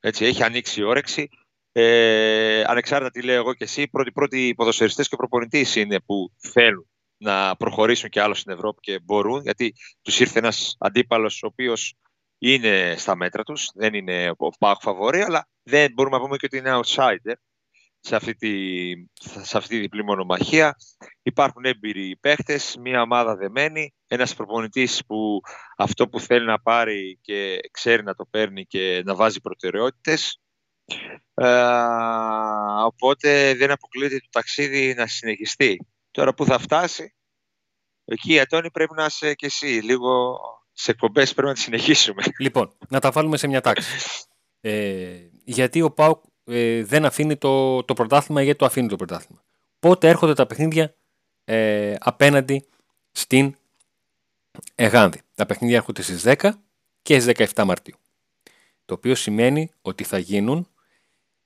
Έτσι, 0.00 0.24
έχει 0.24 0.42
ανοίξει 0.42 0.80
η 0.80 0.84
όρεξη. 0.84 1.28
Ε, 1.72 2.62
ανεξάρτητα 2.66 3.10
τι 3.10 3.22
λέω 3.22 3.36
εγώ 3.36 3.54
και 3.54 3.64
εσύ, 3.64 3.88
πρώτοι 3.88 4.12
πρώτοι 4.12 4.54
ποδοσφαιριστές 4.56 5.08
και 5.08 5.16
προπονητής 5.16 5.76
είναι 5.76 6.00
που 6.00 6.32
θέλουν 6.36 6.91
να 7.22 7.56
προχωρήσουν 7.56 8.08
και 8.08 8.20
άλλο 8.20 8.34
στην 8.34 8.52
Ευρώπη 8.52 8.80
και 8.80 9.00
μπορούν, 9.02 9.42
γιατί 9.42 9.74
τους 10.02 10.20
ήρθε 10.20 10.38
ένας 10.38 10.76
αντίπαλος 10.78 11.42
ο 11.42 11.46
οποίος 11.46 11.94
είναι 12.38 12.94
στα 12.98 13.16
μέτρα 13.16 13.42
τους, 13.42 13.70
δεν 13.74 13.94
είναι 13.94 14.30
ο 14.36 14.48
Πάκ 14.58 14.80
φαβορή, 14.80 15.20
αλλά 15.20 15.48
δεν 15.62 15.92
μπορούμε 15.92 16.16
να 16.16 16.22
πούμε 16.22 16.36
και 16.36 16.46
ότι 16.46 16.56
είναι 16.56 16.80
outsider 16.80 17.34
σε 18.00 18.16
αυτή 18.16 18.34
τη, 18.34 18.92
σε 19.42 19.56
αυτή 19.56 19.74
τη 19.74 19.80
διπλή 19.80 20.04
μονομαχία. 20.04 20.76
Υπάρχουν 21.22 21.64
έμπειροι 21.64 22.16
παίχτες, 22.20 22.76
μια 22.80 23.02
ομάδα 23.02 23.36
δεμένη, 23.36 23.94
ένας 24.06 24.34
προπονητής 24.34 25.04
που 25.06 25.40
αυτό 25.76 26.08
που 26.08 26.20
θέλει 26.20 26.46
να 26.46 26.60
πάρει 26.60 27.18
και 27.20 27.60
ξέρει 27.70 28.02
να 28.02 28.14
το 28.14 28.26
παίρνει 28.30 28.64
και 28.64 29.02
να 29.04 29.14
βάζει 29.14 29.40
προτεραιότητες. 29.40 30.40
Ε, 31.34 31.72
οπότε 32.84 33.54
δεν 33.54 33.70
αποκλείεται 33.70 34.18
το 34.18 34.28
ταξίδι 34.30 34.94
να 34.94 35.06
συνεχιστεί. 35.06 35.86
Τώρα 36.12 36.34
που 36.34 36.44
θα 36.44 36.58
φτάσει, 36.58 37.14
εκεί 38.04 38.40
Αντώνη 38.40 38.70
πρέπει 38.70 38.94
να 38.94 39.04
είσαι 39.04 39.34
και 39.34 39.46
εσύ. 39.46 39.66
Λίγο 39.66 40.38
σε 40.72 40.90
εκπομπές 40.90 41.32
πρέπει 41.32 41.48
να 41.48 41.54
τις 41.54 41.62
συνεχίσουμε. 41.62 42.22
Λοιπόν, 42.38 42.76
να 42.88 43.00
τα 43.00 43.10
βάλουμε 43.10 43.36
σε 43.36 43.46
μια 43.46 43.60
τάξη. 43.60 43.90
Ε, 44.64 45.28
γιατί 45.44 45.82
ο 45.82 45.90
Πάουκ 45.90 46.22
ε, 46.44 46.84
δεν 46.84 47.04
αφήνει 47.04 47.36
το, 47.36 47.82
το 47.84 47.94
πρωτάθλημα 47.94 48.42
γιατί 48.42 48.58
το 48.58 48.64
αφήνει 48.64 48.88
το 48.88 48.96
πρωτάθλημα; 48.96 49.42
Πότε 49.78 50.08
έρχονται 50.08 50.34
τα 50.34 50.46
παιχνίδια 50.46 50.94
ε, 51.44 51.94
απέναντι 51.98 52.68
στην 53.12 53.56
Εγάνδη; 54.74 55.20
Τα 55.34 55.46
παιχνίδια 55.46 55.76
έρχονται 55.76 56.02
στις 56.02 56.22
10 56.24 56.50
και 57.02 57.20
στις 57.20 57.52
17 57.54 57.64
Μαρτίου. 57.64 57.96
Το 58.84 58.94
οποίο 58.94 59.14
σημαίνει 59.14 59.70
ότι 59.82 60.04
θα 60.04 60.18
γίνουν 60.18 60.68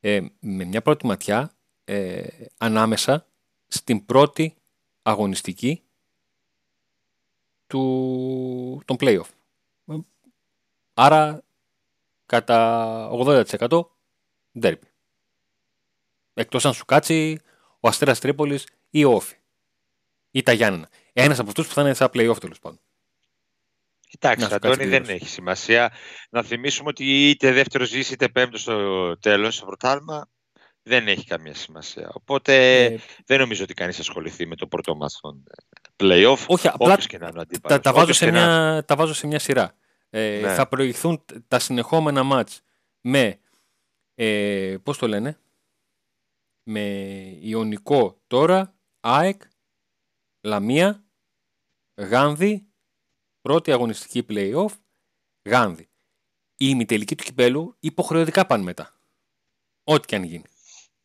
ε, 0.00 0.20
με 0.40 0.64
μια 0.64 0.82
πρώτη 0.82 1.06
ματιά 1.06 1.56
ε, 1.84 2.26
ανάμεσα 2.58 3.26
στην 3.66 4.06
πρώτη 4.06 4.56
αγωνιστική 5.02 5.82
του, 7.66 8.82
των 8.84 8.96
play 9.00 9.20
Άρα 10.94 11.44
κατά 12.26 13.10
80% 13.12 13.86
ντέρμπι. 14.58 14.86
Εκτός 16.34 16.64
αν 16.64 16.74
σου 16.74 16.84
κάτσει 16.84 17.40
ο 17.80 17.88
Αστέρας 17.88 18.20
Τρίπολης 18.20 18.66
ή 18.90 19.04
ο 19.04 19.12
Όφη. 19.12 19.36
Ή 20.30 20.42
τα 20.42 20.52
Γιάννενα. 20.52 20.88
Ένας 21.12 21.38
από 21.38 21.48
αυτούς 21.48 21.66
που 21.66 21.72
θα 21.72 21.80
είναι 21.80 21.94
στα 21.94 22.10
play-off 22.12 22.36
τέλος 22.40 22.58
πάντων. 22.58 22.80
Εντάξει, 24.18 24.54
Αντώνη, 24.54 24.86
δεν 24.86 25.08
έχει 25.08 25.28
σημασία. 25.28 25.92
Να 26.30 26.42
θυμίσουμε 26.42 26.88
ότι 26.88 27.28
είτε 27.28 27.52
δεύτερος 27.52 27.88
ζήσει 27.88 28.12
είτε 28.12 28.28
πέμπτος 28.28 28.60
στο 28.60 29.18
τέλος, 29.18 29.54
στο 29.54 29.66
πρωτάθλημα, 29.66 30.28
δεν 30.88 31.08
έχει 31.08 31.26
καμία 31.26 31.54
σημασία. 31.54 32.10
Οπότε 32.14 32.84
ε, 32.84 32.98
δεν 33.26 33.38
νομίζω 33.38 33.62
ότι 33.62 33.74
κανείς 33.74 33.98
ασχοληθεί 33.98 34.46
με 34.46 34.56
το 34.56 34.66
πρώτο 34.66 34.96
μας 34.96 35.18
των 35.20 35.44
ε, 35.48 35.62
playoff. 35.96 36.46
Όχι, 36.46 36.68
απλά 36.68 36.96
και 36.96 37.18
να 37.18 37.32
τα, 37.60 37.80
τα, 37.80 37.92
βάζω 37.92 38.12
σε 38.12 38.30
μια, 38.30 38.84
τα 38.86 38.96
βάζω 38.96 39.14
σε 39.14 39.26
μια 39.26 39.38
σειρά. 39.38 39.74
Ε, 40.10 40.40
ναι. 40.42 40.54
Θα 40.54 40.68
προηγηθούν 40.68 41.24
τα 41.48 41.58
συνεχόμενα 41.58 42.22
μάτς 42.22 42.60
με, 43.00 43.40
ε, 44.14 44.76
πώς 44.82 44.98
το 44.98 45.08
λένε, 45.08 45.38
με 46.62 46.80
Ιωνικό 47.40 48.20
τώρα, 48.26 48.74
ΑΕΚ, 49.00 49.42
Λαμία, 50.40 51.04
Γάνδη, 52.00 52.66
πρώτη 53.40 53.72
αγωνιστική 53.72 54.26
play-off, 54.28 54.72
Γάνδη. 55.48 55.88
Η 56.58 56.66
ημιτελική 56.68 57.16
του 57.16 57.24
κυπέλου 57.24 57.76
υποχρεωτικά 57.80 58.46
πάνε 58.46 58.62
μετά. 58.62 58.92
Ό,τι 59.84 60.06
και 60.06 60.16
αν 60.16 60.22
γίνει. 60.22 60.44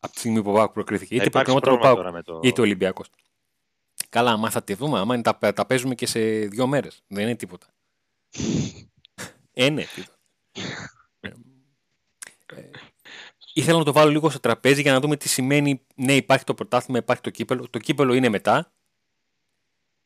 Από 0.04 0.12
τη 0.12 0.18
στιγμή 0.18 0.42
που 0.42 0.50
ο 0.50 0.54
Πάουκ 0.54 0.72
προκρίθηκε. 0.72 1.14
Είτε 1.14 1.30
προκριματικό 1.30 1.78
Πάουκ, 1.78 2.22
το... 2.24 2.40
είτε 2.42 2.60
Ολυμπιακός. 2.60 3.10
Καλά, 4.08 4.30
άμα 4.30 4.50
θα 4.50 4.62
τη 4.62 4.74
δούμε, 4.74 4.98
άμα 4.98 5.20
τα, 5.20 5.52
τα 5.52 5.66
παίζουμε 5.66 5.94
και 5.94 6.06
σε 6.06 6.20
δύο 6.46 6.66
μέρες. 6.66 7.02
Δεν 7.06 7.22
είναι 7.22 7.36
τίποτα. 7.36 7.66
ε, 9.52 9.70
ναι, 9.70 9.84
τίποτα. 9.84 10.18
ε, 12.46 12.70
ήθελα 13.54 13.78
να 13.78 13.84
το 13.84 13.92
βάλω 13.92 14.10
λίγο 14.10 14.30
στο 14.30 14.40
τραπέζι 14.40 14.82
για 14.82 14.92
να 14.92 15.00
δούμε 15.00 15.16
τι 15.16 15.28
σημαίνει. 15.28 15.82
Ναι, 15.94 16.14
υπάρχει 16.14 16.44
το 16.44 16.54
πρωτάθλημα, 16.54 16.98
υπάρχει 16.98 17.22
το 17.22 17.30
κύπελο. 17.30 17.68
Το 17.68 17.78
κύπελο 17.78 18.12
είναι 18.14 18.28
μετά. 18.28 18.72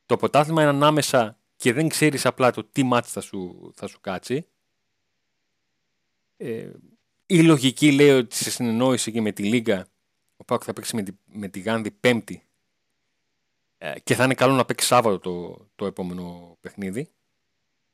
Το 0.06 0.16
πρωτάθλημα 0.16 0.62
είναι 0.62 0.70
ανάμεσα 0.70 1.38
και 1.56 1.72
δεν 1.72 1.88
ξέρεις 1.88 2.26
απλά 2.26 2.50
το 2.50 2.64
τι 2.64 2.82
μάτς 2.82 3.12
θα 3.12 3.20
σου, 3.20 3.72
θα 3.74 3.86
σου 3.86 4.00
κάτσει. 4.00 4.46
Ε, 6.36 6.70
η 7.26 7.42
λογική 7.42 7.92
λέει 7.92 8.10
ότι 8.10 8.36
σε 8.36 8.50
συνεννόηση 8.50 9.12
και 9.12 9.20
με 9.20 9.32
τη 9.32 9.42
Λίγκα 9.42 9.86
ο 10.36 10.44
Πάκο 10.44 10.64
θα 10.64 10.72
παίξει 10.72 10.96
με 10.96 11.02
τη, 11.02 11.12
με 11.24 11.48
τη 11.48 11.60
Γάνδη 11.60 11.90
Πέμπτη 11.90 12.42
ε, 13.78 13.94
και 14.04 14.14
θα 14.14 14.24
είναι 14.24 14.34
καλό 14.34 14.54
να 14.54 14.64
παίξει 14.64 14.86
Σάββατο 14.86 15.18
το, 15.18 15.66
το 15.76 15.86
επόμενο 15.86 16.56
παιχνίδι. 16.60 17.10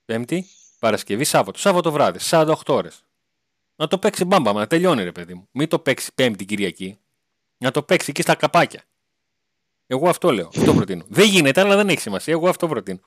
Πέμπτη, 0.04 0.46
Παρασκευή, 0.78 1.24
Σάββατο. 1.24 1.58
Σάββατο 1.58 1.90
βράδυ, 1.90 2.18
48 2.30 2.54
ώρες. 2.66 3.04
Να 3.76 3.86
το 3.86 3.98
παίξει 3.98 4.24
μπάμπα, 4.24 4.52
να 4.52 4.66
τελειώνει 4.66 5.02
ρε 5.02 5.12
παιδί 5.12 5.34
μου. 5.34 5.48
Μην 5.50 5.68
το 5.68 5.78
παίξει 5.78 6.10
Πέμπτη 6.14 6.44
Κυριακή. 6.44 6.98
Να 7.56 7.70
το 7.70 7.82
παίξει 7.82 8.10
εκεί 8.10 8.22
στα 8.22 8.34
καπάκια. 8.34 8.82
Εγώ 9.86 10.08
αυτό 10.08 10.30
λέω. 10.30 10.48
Αυτό 10.56 10.74
προτείνω. 10.74 11.04
δεν 11.08 11.28
γίνεται, 11.28 11.60
αλλά 11.60 11.76
δεν 11.76 11.88
έχει 11.88 12.00
σημασία. 12.00 12.32
Εγώ 12.32 12.48
αυτό 12.48 12.68
προτείνω. 12.68 13.00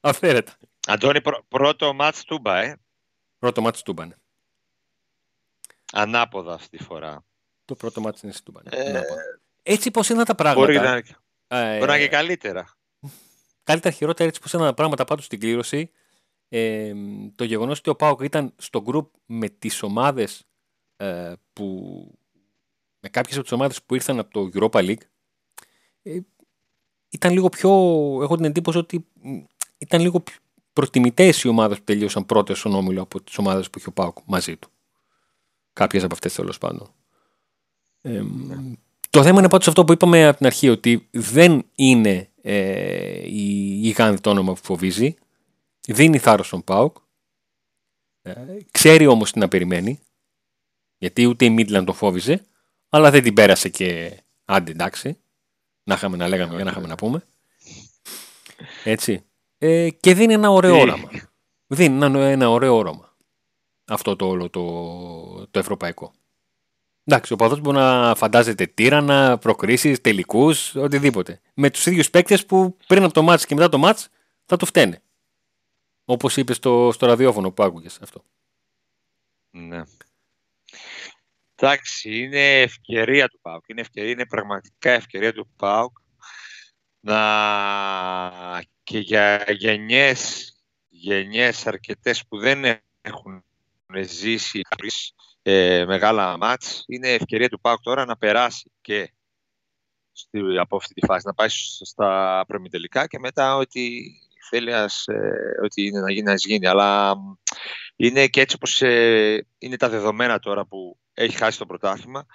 Αφαίρετα. 0.00 0.52
Αντώνη, 0.86 1.20
πρώτο 1.48 1.94
μάτς 1.94 2.24
Τούμπα, 2.24 2.58
ε. 2.58 2.76
Πρώτο 3.38 3.60
μάτς 3.60 3.82
Τούμπα, 3.82 4.06
ναι. 4.06 4.14
Ανάποδα 5.94 6.54
αυτή 6.54 6.76
τη 6.76 6.84
φορά. 6.84 7.24
Το 7.64 7.74
πρώτο 7.74 8.00
μάτς 8.00 8.22
είναι 8.22 8.32
στην 8.32 8.44
Τούμπα, 8.44 8.60
ναι. 8.62 8.98
Ε... 8.98 9.02
Έτσι 9.62 9.90
πως 9.90 10.08
είναι 10.08 10.24
τα 10.24 10.34
πράγματα. 10.34 10.60
Μπορεί 10.60 10.76
να, 10.78 11.02
ε... 11.58 11.78
μπορεί 11.78 11.90
να 11.90 11.98
και 11.98 12.08
καλύτερα. 12.08 12.76
Καλύτερα 13.64 13.94
χειρότερα 13.94 14.28
έτσι 14.28 14.40
πως 14.40 14.52
είναι 14.52 14.62
τα 14.62 14.74
πράγματα 14.74 15.04
πάντως 15.04 15.24
στην 15.24 15.40
κλήρωση. 15.40 15.90
Ε, 16.48 16.92
το 17.34 17.44
γεγονός 17.44 17.78
ότι 17.78 17.90
ο 17.90 17.96
Πάοκ 17.96 18.20
ήταν 18.22 18.52
στο 18.56 18.82
γκρουπ 18.82 19.12
με 19.26 19.48
τις 19.48 19.82
ομάδες 19.82 20.46
ε, 20.96 21.32
που 21.52 21.66
με 23.00 23.08
κάποιες 23.08 23.34
από 23.34 23.42
τις 23.42 23.52
ομάδες 23.52 23.82
που 23.82 23.94
ήρθαν 23.94 24.18
από 24.18 24.30
το 24.30 24.50
Europa 24.54 24.80
League 24.80 25.02
ε, 26.02 26.18
ήταν 27.08 27.32
λίγο 27.32 27.48
πιο, 27.48 27.70
έχω 28.22 28.36
την 28.36 28.44
εντύπωση 28.44 28.78
ότι 28.78 29.06
ήταν 29.78 30.00
λίγο 30.00 30.22
προτιμητές 30.72 31.42
οι 31.42 31.48
ομάδες 31.48 31.78
που 31.78 31.84
τελείωσαν 31.84 32.26
πρώτες 32.26 32.58
στον 32.58 32.74
όμιλο 32.74 33.02
από 33.02 33.20
τις 33.20 33.38
ομάδες 33.38 33.70
που 33.70 33.78
είχε 33.78 33.88
ο 33.88 33.92
Πάουκ 33.92 34.18
μαζί 34.24 34.56
του. 34.56 34.68
Κάποιες 35.74 36.02
από 36.04 36.14
αυτές 36.14 36.34
τέλο 36.34 36.54
πάντων. 36.60 36.94
Ε, 38.00 38.22
το 39.10 39.22
θέμα 39.22 39.38
είναι 39.38 39.48
πάντως 39.48 39.68
αυτό 39.68 39.84
που 39.84 39.92
είπαμε 39.92 40.26
από 40.26 40.36
την 40.36 40.46
αρχή, 40.46 40.68
ότι 40.68 41.08
δεν 41.10 41.64
είναι 41.74 42.28
ε, 42.42 43.28
η, 43.28 43.80
η 43.88 43.90
Γάνδη 43.90 44.20
το 44.20 44.30
όνομα 44.30 44.52
που 44.52 44.60
φοβίζει. 44.62 45.14
Δίνει 45.86 46.18
θάρρος 46.18 46.46
στον 46.46 46.64
Πάουκ. 46.64 46.96
Ε, 48.22 48.34
ξέρει 48.70 49.06
όμως 49.06 49.32
τι 49.32 49.38
να 49.38 49.48
περιμένει. 49.48 50.00
Γιατί 50.98 51.26
ούτε 51.26 51.44
η 51.44 51.50
Μίτλαν 51.50 51.84
το 51.84 51.92
φόβιζε, 51.92 52.44
αλλά 52.88 53.10
δεν 53.10 53.22
την 53.22 53.34
πέρασε 53.34 53.68
και 53.68 54.20
άντε 54.44 54.70
εντάξει. 54.70 55.18
Να 55.84 55.94
είχαμε 55.94 56.16
να 56.16 56.28
λέγαμε 56.28 56.56
και 56.56 56.64
να 56.64 56.70
είχαμε 56.70 56.86
να 56.86 56.94
πούμε. 56.94 57.24
Έτσι. 58.84 59.24
Ε, 59.58 59.90
και 59.90 60.14
δίνει 60.14 60.32
ένα 60.32 60.50
ωραίο 60.50 60.78
όραμα. 60.78 61.10
Δίνει 61.66 62.04
ένα, 62.04 62.20
ένα 62.20 62.50
ωραίο 62.50 62.76
όραμα. 62.76 63.13
Αυτό 63.86 64.16
το 64.16 64.26
όλο 64.26 64.50
το, 64.50 65.46
το 65.46 65.58
ευρωπαϊκό. 65.58 66.12
Εντάξει, 67.04 67.32
ο 67.32 67.36
παδός 67.36 67.60
μπορεί 67.60 67.76
να 67.76 68.14
φαντάζεται 68.14 68.66
τύρανα, 68.66 69.38
προκρίσεις, 69.38 70.00
τελικούς, 70.00 70.74
οτιδήποτε. 70.74 71.40
Με 71.54 71.70
τους 71.70 71.86
ίδιους 71.86 72.10
παίκτες 72.10 72.46
που 72.46 72.76
πριν 72.86 73.02
από 73.02 73.12
το 73.12 73.22
μάτς 73.22 73.46
και 73.46 73.54
μετά 73.54 73.68
το 73.68 73.78
μάτς 73.78 74.08
θα 74.44 74.56
του 74.56 74.66
φταίνε. 74.66 75.02
Όπως 76.04 76.36
είπες 76.36 76.56
στο, 76.56 76.90
στο 76.92 77.06
ραδιόφωνο 77.06 77.52
που 77.52 77.62
άκουγες 77.62 77.98
αυτό. 78.02 78.24
Ναι. 79.50 79.82
Εντάξει, 81.54 82.18
είναι 82.18 82.60
ευκαιρία 82.60 83.28
του 83.28 83.38
ΠΑΟΚ. 83.42 83.64
Είναι, 83.68 83.80
ευκαιρία, 83.80 84.10
είναι 84.10 84.26
πραγματικά 84.26 84.90
ευκαιρία 84.90 85.32
του 85.32 85.48
ΠΑΟΚ 85.56 85.96
να 87.00 88.62
και 88.82 88.98
για 88.98 89.44
γενιές, 89.48 90.52
γενιές 90.88 91.66
αρκετές 91.66 92.26
που 92.26 92.38
δεν 92.38 92.64
έχουν 93.00 93.44
ζήσει 94.02 94.60
ε, 95.42 95.84
μεγάλα 95.86 96.36
μάτς, 96.36 96.84
είναι 96.86 97.08
ευκαιρία 97.08 97.48
του 97.48 97.60
ΠΑΟΚ 97.60 97.80
τώρα 97.82 98.04
να 98.04 98.16
περάσει 98.16 98.72
και 98.80 99.12
στη, 100.12 100.58
από 100.58 100.76
αυτή 100.76 100.94
τη 100.94 101.06
φάση, 101.06 101.26
να 101.26 101.34
πάει 101.34 101.48
στα 101.84 102.44
προμητελικά 102.46 103.06
και 103.06 103.18
μετά 103.18 103.56
ότι 103.56 104.12
θέλει 104.50 104.72
ε, 104.72 104.86
ότι 105.62 105.86
είναι 105.86 106.00
να 106.00 106.12
γίνει, 106.12 106.22
να 106.22 106.34
γίνει. 106.34 106.66
Αλλά 106.66 107.16
είναι 107.96 108.26
και 108.26 108.40
έτσι 108.40 108.56
όπως 108.56 108.82
ε, 108.82 109.46
είναι 109.58 109.76
τα 109.76 109.88
δεδομένα 109.88 110.38
τώρα 110.38 110.66
που 110.66 110.98
έχει 111.14 111.36
χάσει 111.36 111.58
το 111.58 111.66
πρωτάθλημα. 111.66 112.26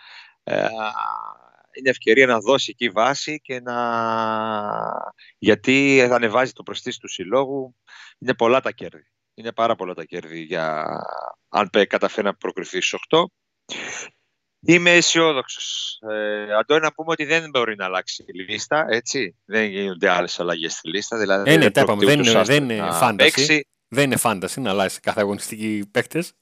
Ε, 0.44 0.68
είναι 1.72 1.90
ευκαιρία 1.90 2.26
να 2.26 2.40
δώσει 2.40 2.70
εκεί 2.70 2.90
βάση 2.90 3.40
και 3.42 3.60
να... 3.62 3.78
γιατί 5.38 6.06
θα 6.10 6.16
ανεβάζει 6.16 6.52
το 6.52 6.64
προστίς 6.64 6.98
του 6.98 7.08
συλλόγου. 7.08 7.76
Είναι 8.20 8.34
πολλά 8.34 8.62
τα 8.62 8.72
κέρδη. 8.72 9.08
Είναι 9.40 9.52
πάρα 9.52 9.76
πολλά 9.76 9.94
τα 9.94 10.04
κέρδη 10.04 10.42
για 10.42 10.86
αν 11.50 11.70
καταφέρει 11.88 12.28
να 12.28 12.36
προκριθείς 12.36 12.88
στους 12.88 13.00
8. 13.10 13.24
Είμαι 14.60 14.92
αισιόδοξος. 14.92 16.00
Ε, 16.10 16.54
Αντώνη, 16.54 16.82
να 16.82 16.94
πούμε 16.94 17.12
ότι 17.12 17.26
δεν 17.26 17.50
μπορεί 17.50 17.76
να 17.76 17.86
αλλάξει 17.86 18.26
η 18.28 18.34
λίστα, 18.34 18.86
έτσι. 18.90 19.36
Δεν 19.46 19.70
γίνονται 19.70 20.10
άλλες 20.10 20.40
αλλαγές 20.40 20.74
στη 20.74 20.90
λίστα. 20.90 21.18
Δηλαδή, 21.18 21.52
ε, 21.52 21.58
ναι, 21.58 21.70
δεν, 21.70 21.98
δεν, 22.00 22.20
είναι, 22.20 22.44
δεν 22.44 22.70
είναι 22.70 22.92
φάνταση. 22.92 23.68
Δεν 23.88 24.04
είναι 24.04 24.18
φάνταση 24.18 24.62
να 24.62 24.70
αλλάξει 24.70 25.00
κάθε 25.00 25.20
αγωνιστική 25.20 25.90
παίκτες. 25.92 26.34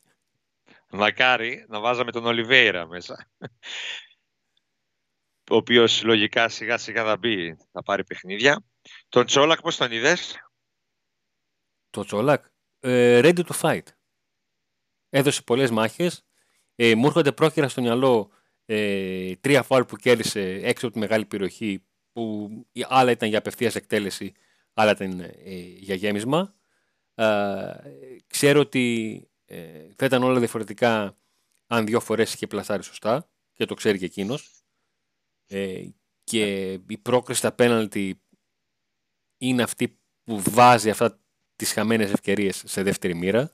Μακάρι 0.89 1.65
να 1.67 1.79
βάζαμε 1.79 2.11
τον 2.11 2.25
Ολιβέηρα 2.25 2.87
μέσα 2.87 3.31
ο 5.49 5.55
οποίος 5.55 6.03
λογικά 6.03 6.49
σιγά 6.49 6.77
σιγά 6.77 7.03
θα 7.03 7.17
μπει, 7.17 7.57
θα 7.71 7.83
πάρει 7.83 8.03
παιχνίδια. 8.03 8.63
Τον 9.09 9.25
Τσόλακ 9.25 9.61
πώς 9.61 9.77
τον 9.77 9.91
είδες; 9.91 10.37
Το 11.89 12.03
Τσόλακ, 12.03 12.45
ε, 12.45 12.49
ready 13.23 13.43
to 13.43 13.61
fight. 13.61 13.83
Έδωσε 15.09 15.41
πολλές 15.41 15.71
μάχες. 15.71 16.25
Ε, 16.75 16.95
μου 16.95 17.05
έρχονται 17.05 17.31
πρόχειρα 17.31 17.67
στο 17.67 17.81
μυαλό 17.81 18.31
ε, 18.65 19.35
τρία 19.35 19.63
φάουλ 19.63 19.83
που 19.83 19.95
κέρδισε 19.95 20.59
έξω 20.63 20.85
από 20.85 20.93
τη 20.95 21.01
μεγάλη 21.01 21.25
περιοχή 21.25 21.85
που 22.11 22.49
άλλα 22.87 23.11
ήταν 23.11 23.29
για 23.29 23.37
απευθείας 23.37 23.75
εκτέλεση, 23.75 24.33
άλλα 24.73 24.91
ήταν 24.91 25.19
ε, 25.19 25.33
για 25.59 25.95
γέμισμα. 25.95 26.55
ξέρω 28.27 28.59
ότι 28.59 29.27
θα 29.95 30.05
ήταν 30.05 30.23
όλα 30.23 30.39
διαφορετικά 30.39 31.17
αν 31.67 31.85
δύο 31.85 31.99
φορές 31.99 32.33
είχε 32.33 32.47
πλασάρει 32.47 32.83
σωστά 32.83 33.29
και 33.53 33.65
το 33.65 33.73
ξέρει 33.73 33.97
και 33.97 34.05
εκείνος. 34.05 34.57
Ε, 35.47 35.87
και 36.23 36.71
η 36.87 36.97
πρόκριση 36.97 37.39
στα 37.39 37.51
πέναλτι 37.51 38.21
είναι 39.37 39.63
αυτή 39.63 39.99
που 40.23 40.41
βάζει 40.41 40.89
αυτά 40.89 41.19
τις 41.57 41.73
χαμένες 41.73 42.11
ευκαιρίες 42.11 42.63
σε 42.65 42.83
δεύτερη 42.83 43.15
μοίρα. 43.15 43.51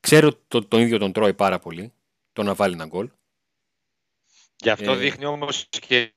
Ξέρω 0.00 0.26
ότι 0.48 0.66
τον 0.66 0.80
ίδιο 0.80 0.98
τον 0.98 1.12
τρώει 1.12 1.34
πάρα 1.34 1.58
πολύ 1.58 1.92
το 2.32 2.42
να 2.42 2.54
βάλει 2.54 2.74
ένα 2.74 2.86
γκολ. 2.86 3.10
Γι' 4.56 4.70
αυτό 4.70 4.92
ε... 4.92 4.96
δείχνει 4.96 5.24
όμως 5.24 5.68
και 5.68 6.14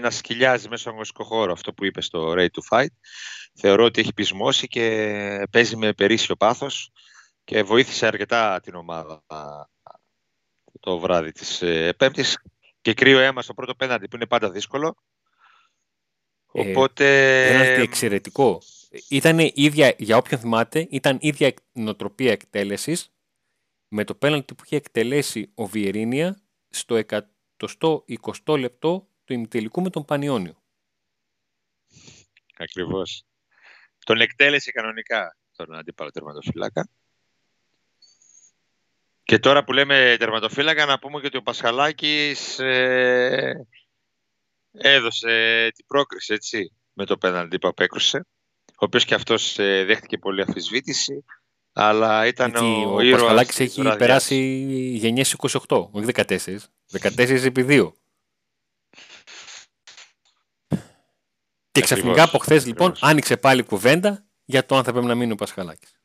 να 0.00 0.10
σκυλιάζει 0.10 0.68
μέσα 0.68 0.80
στον 0.80 0.92
αγωνιστικό 0.92 1.24
χώρο 1.24 1.52
αυτό 1.52 1.72
που 1.72 1.84
είπες 1.84 2.06
στο 2.06 2.34
Ray 2.36 2.46
to 2.46 2.60
Fight. 2.70 2.94
Θεωρώ 3.54 3.84
ότι 3.84 4.00
έχει 4.00 4.12
πεισμώσει 4.12 4.66
και 4.66 5.46
παίζει 5.50 5.76
με 5.76 5.92
περίσσιο 5.92 6.36
πάθος 6.36 6.90
και 7.44 7.62
βοήθησε 7.62 8.06
αρκετά 8.06 8.60
την 8.60 8.74
ομάδα 8.74 9.22
το 10.80 10.98
βράδυ 10.98 11.32
της 11.32 11.62
ε, 11.62 11.92
Πέμπτης 11.92 12.42
και 12.80 12.94
κρύο 12.94 13.18
αίμα 13.18 13.42
στο 13.42 13.54
πρώτο 13.54 13.74
πέναντι 13.74 14.08
που 14.08 14.16
είναι 14.16 14.26
πάντα 14.26 14.50
δύσκολο. 14.50 14.96
Ε, 16.52 16.70
Οπότε... 16.70 17.04
Πέναντι 17.48 17.82
εξαιρετικό. 17.82 18.62
Ήταν 19.08 19.38
ίδια, 19.38 19.94
για 19.98 20.16
όποιον 20.16 20.40
θυμάται, 20.40 20.86
ήταν 20.90 21.18
ίδια 21.20 21.54
νοοτροπία 21.72 22.32
εκτέλεσης 22.32 23.12
με 23.88 24.04
το 24.04 24.14
πέναντι 24.14 24.54
που 24.54 24.62
είχε 24.64 24.76
εκτελέσει 24.76 25.50
ο 25.54 25.66
Βιερίνια 25.66 26.40
στο 26.68 27.00
120 27.56 28.58
λεπτό 28.58 29.08
του 29.24 29.32
ημιτελικού 29.32 29.82
με 29.82 29.90
τον 29.90 30.04
Πανιόνιο. 30.04 30.62
Ακριβώς. 32.56 33.24
Τον 34.04 34.20
εκτέλεσε 34.20 34.70
κανονικά 34.70 35.36
τον 35.56 35.74
αντίπαλο 35.74 36.10
τερματοφυλάκα. 36.10 36.88
Και 39.22 39.38
τώρα 39.38 39.64
που 39.64 39.72
λέμε 39.72 40.16
τερματοφύλακα 40.18 40.86
να 40.86 40.98
πούμε 40.98 41.20
και 41.20 41.26
ότι 41.26 41.36
ο 41.36 41.42
Πασχαλάκης 41.42 42.58
ε, 42.58 43.66
έδωσε 44.72 45.68
την 45.74 45.86
πρόκριση 45.86 46.34
έτσι, 46.34 46.72
με 46.92 47.04
το 47.04 47.18
πέναλτι 47.18 47.58
που 47.58 47.68
απέκρουσε. 47.68 48.26
Ο 48.80 48.84
οποίος 48.84 49.04
και 49.04 49.14
αυτός 49.14 49.58
ε, 49.58 49.84
δέχτηκε 49.84 50.18
πολύ 50.18 50.42
αφισβήτηση. 50.42 51.24
Αλλά 51.72 52.26
ήταν 52.26 52.54
ο, 52.56 52.66
ο, 52.66 52.94
ο 52.94 53.10
Πασχαλάκης 53.10 53.60
έχει 53.60 53.82
περάσει 53.82 54.36
γενιές 54.94 55.36
28, 55.68 55.88
όχι 55.90 56.06
14. 56.12 56.56
14 57.00 57.44
επί 57.44 57.66
2. 57.68 57.92
Και 61.70 61.80
ξαφνικά 61.80 62.22
από 62.22 62.38
χθες 62.38 62.66
λοιπόν 62.66 62.94
άνοιξε 63.00 63.36
πάλι 63.36 63.62
κουβέντα 63.62 64.24
για 64.44 64.66
το 64.66 64.76
αν 64.76 64.84
θα 64.84 64.92
πρέπει 64.92 65.06
να 65.06 65.14
μείνει 65.14 65.32
ο 65.32 65.34
Πασχαλάκης. 65.34 66.00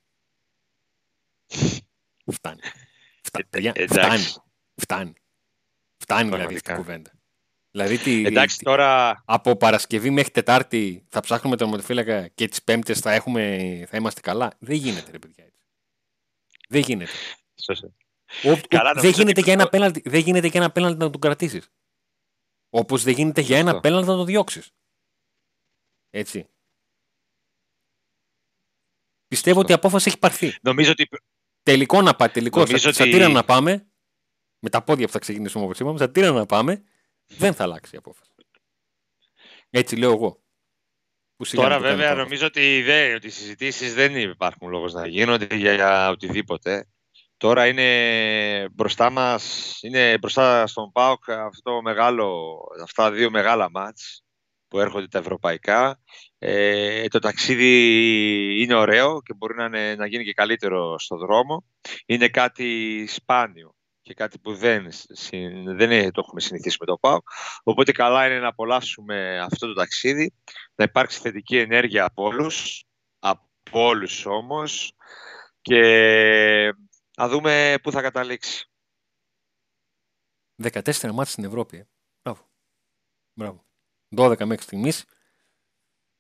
Φτάνει. 2.32 2.60
Φτάνει. 3.22 3.72
Ε, 3.75 3.88
φτάνει. 3.88 4.24
Φτάνει. 4.75 5.13
Φτάνει 5.98 6.29
δηλαδή 6.29 6.55
αυτή 6.55 6.72
η 6.72 6.75
κουβέντα. 6.75 7.12
Δηλαδή 7.75 7.98
τη, 7.98 8.25
Εντάξει, 8.25 8.60
τώρα... 8.60 9.24
από 9.25 9.55
Παρασκευή 9.55 10.10
μέχρι 10.10 10.32
Τετάρτη 10.32 11.05
θα 11.08 11.20
ψάχνουμε 11.20 11.55
τον 11.55 11.70
μοτοφύλακα 11.70 12.27
και 12.27 12.48
τις 12.48 12.63
Πέμπτες 12.63 13.00
θα, 13.00 13.12
έχουμε, 13.12 13.86
θα 13.89 13.98
είμαστε 13.98 14.22
καλά. 14.22 14.51
Δεν 14.60 14.75
γίνεται, 14.75 15.12
ρε 15.12 15.20
παιδιά. 15.20 15.44
Έτσι. 15.44 15.60
Δεν 16.70 16.82
γίνεται. 16.82 17.12
Ο, 18.44 18.60
καλά, 18.67 18.94
δεν, 18.94 19.12
γίνεται 19.12 19.41
και 19.41 19.51
ένα 19.51 19.70
πέναλτι, 19.70 20.01
δεν 20.05 20.20
γίνεται 20.20 20.50
και 20.50 20.58
ένα 20.58 20.71
πέναλτι 20.71 20.97
να 20.97 21.10
τον 21.10 21.21
κρατήσεις. 21.21 21.69
Όπως 22.69 23.04
δεν 23.04 23.13
γίνεται 23.13 23.41
για 23.41 23.58
ένα 23.58 23.80
πέναλτι 23.80 24.08
να 24.08 24.15
το 24.15 24.23
διώξεις. 24.23 24.71
Έτσι. 26.10 26.49
Πιστεύω 29.28 29.60
ότι 29.60 29.71
η 29.71 29.76
απόφαση 29.76 30.08
έχει 30.08 30.19
πάρθει. 30.19 30.58
Νομίζω 30.62 30.91
ότι... 30.91 31.08
Τελικό 31.63 32.02
να 32.02 32.15
πάει, 32.15 32.30
τελικό. 32.30 32.65
Στα, 32.65 33.04
ότι... 33.04 33.17
να 33.17 33.43
πάμε, 33.43 33.88
με 34.60 34.69
τα 34.69 34.84
πόδια 34.84 35.06
που 35.06 35.12
θα 35.12 35.19
ξεκινήσουμε 35.19 35.63
όπως 35.63 35.80
είπαμε, 35.80 35.97
στα 35.97 36.12
τύρα 36.12 36.32
να 36.32 36.45
πάμε, 36.45 36.84
δεν 37.27 37.53
θα 37.53 37.63
αλλάξει 37.63 37.95
η 37.95 37.97
απόφαση. 37.97 38.29
Έτσι 39.69 39.95
λέω 39.95 40.11
εγώ. 40.11 40.39
Που 41.35 41.45
Τώρα 41.51 41.79
βέβαια 41.79 42.15
νομίζω 42.15 42.45
ότι, 42.45 42.81
δεν, 42.81 43.15
ότι 43.15 43.27
οι 43.27 43.29
συζητήσεις 43.29 43.93
δεν 43.93 44.15
υπάρχουν 44.15 44.69
λόγος 44.69 44.93
να 44.93 45.07
γίνονται 45.07 45.55
για, 45.55 45.73
για 45.73 46.09
οτιδήποτε. 46.09 46.88
Τώρα 47.38 47.67
είναι 47.67 48.69
μπροστά 48.71 49.09
μας, 49.09 49.77
είναι 49.81 50.17
μπροστά 50.17 50.67
στον 50.67 50.91
ΠΑΟΚ 50.91 51.29
αυτό 51.29 51.81
μεγάλο, 51.81 52.57
αυτά 52.83 53.11
δύο 53.11 53.29
μεγάλα 53.29 53.69
μάτς 53.69 54.23
που 54.67 54.79
έρχονται 54.79 55.07
τα 55.07 55.19
ευρωπαϊκά. 55.19 55.99
Ε, 56.38 57.07
το 57.07 57.19
ταξίδι 57.19 58.61
είναι 58.61 58.75
ωραίο 58.75 59.21
και 59.21 59.33
μπορεί 59.33 59.55
να, 59.55 59.95
να 59.95 60.07
γίνει 60.07 60.23
και 60.23 60.33
καλύτερο 60.33 60.99
στο 60.99 61.17
δρόμο. 61.17 61.65
Είναι 62.05 62.29
κάτι 62.29 63.05
σπάνιο 63.07 63.74
και 64.06 64.13
κάτι 64.13 64.39
που 64.39 64.56
δεν, 64.56 64.91
δεν 65.65 66.12
το 66.12 66.22
έχουμε 66.26 66.41
συνηθίσει 66.41 66.78
με 66.80 66.86
το 66.86 66.98
ΠΑΟ. 66.98 67.20
Οπότε 67.63 67.91
καλά 67.91 68.26
είναι 68.26 68.39
να 68.39 68.48
απολαύσουμε 68.48 69.39
αυτό 69.39 69.68
το 69.68 69.74
ταξίδι, 69.74 70.34
να 70.76 70.84
υπάρξει 70.84 71.20
θετική 71.20 71.58
ενέργεια 71.58 72.06
από 72.06 72.24
όλους, 72.24 72.86
από 73.20 73.50
όλους 73.72 74.26
όμως 74.26 74.94
και 75.62 75.82
να 77.18 77.28
δούμε 77.28 77.76
πού 77.84 77.91
θα 77.91 78.02
καταλήξει. 78.02 78.70
14 80.63 81.12
μάτια 81.12 81.26
στην 81.26 81.44
Ευρώπη. 81.44 81.78
Ε. 81.78 81.88
Μπράβο. 82.24 82.50
Μπράβο. 83.34 83.65
12 84.15 84.46
μέχρι 84.46 84.63
στιγμής. 84.63 85.06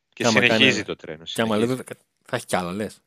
Και, 0.09 0.23
και 0.23 0.29
συνεχίζει 0.29 0.83
το 0.83 0.95
τρένο. 0.95 1.23
Και 1.23 1.41
άμα 1.41 1.57
λέει, 1.57 1.75
θα 2.25 2.35
έχει 2.35 2.45
κι 2.45 2.55
άλλα, 2.55 2.71
λες. 2.71 3.04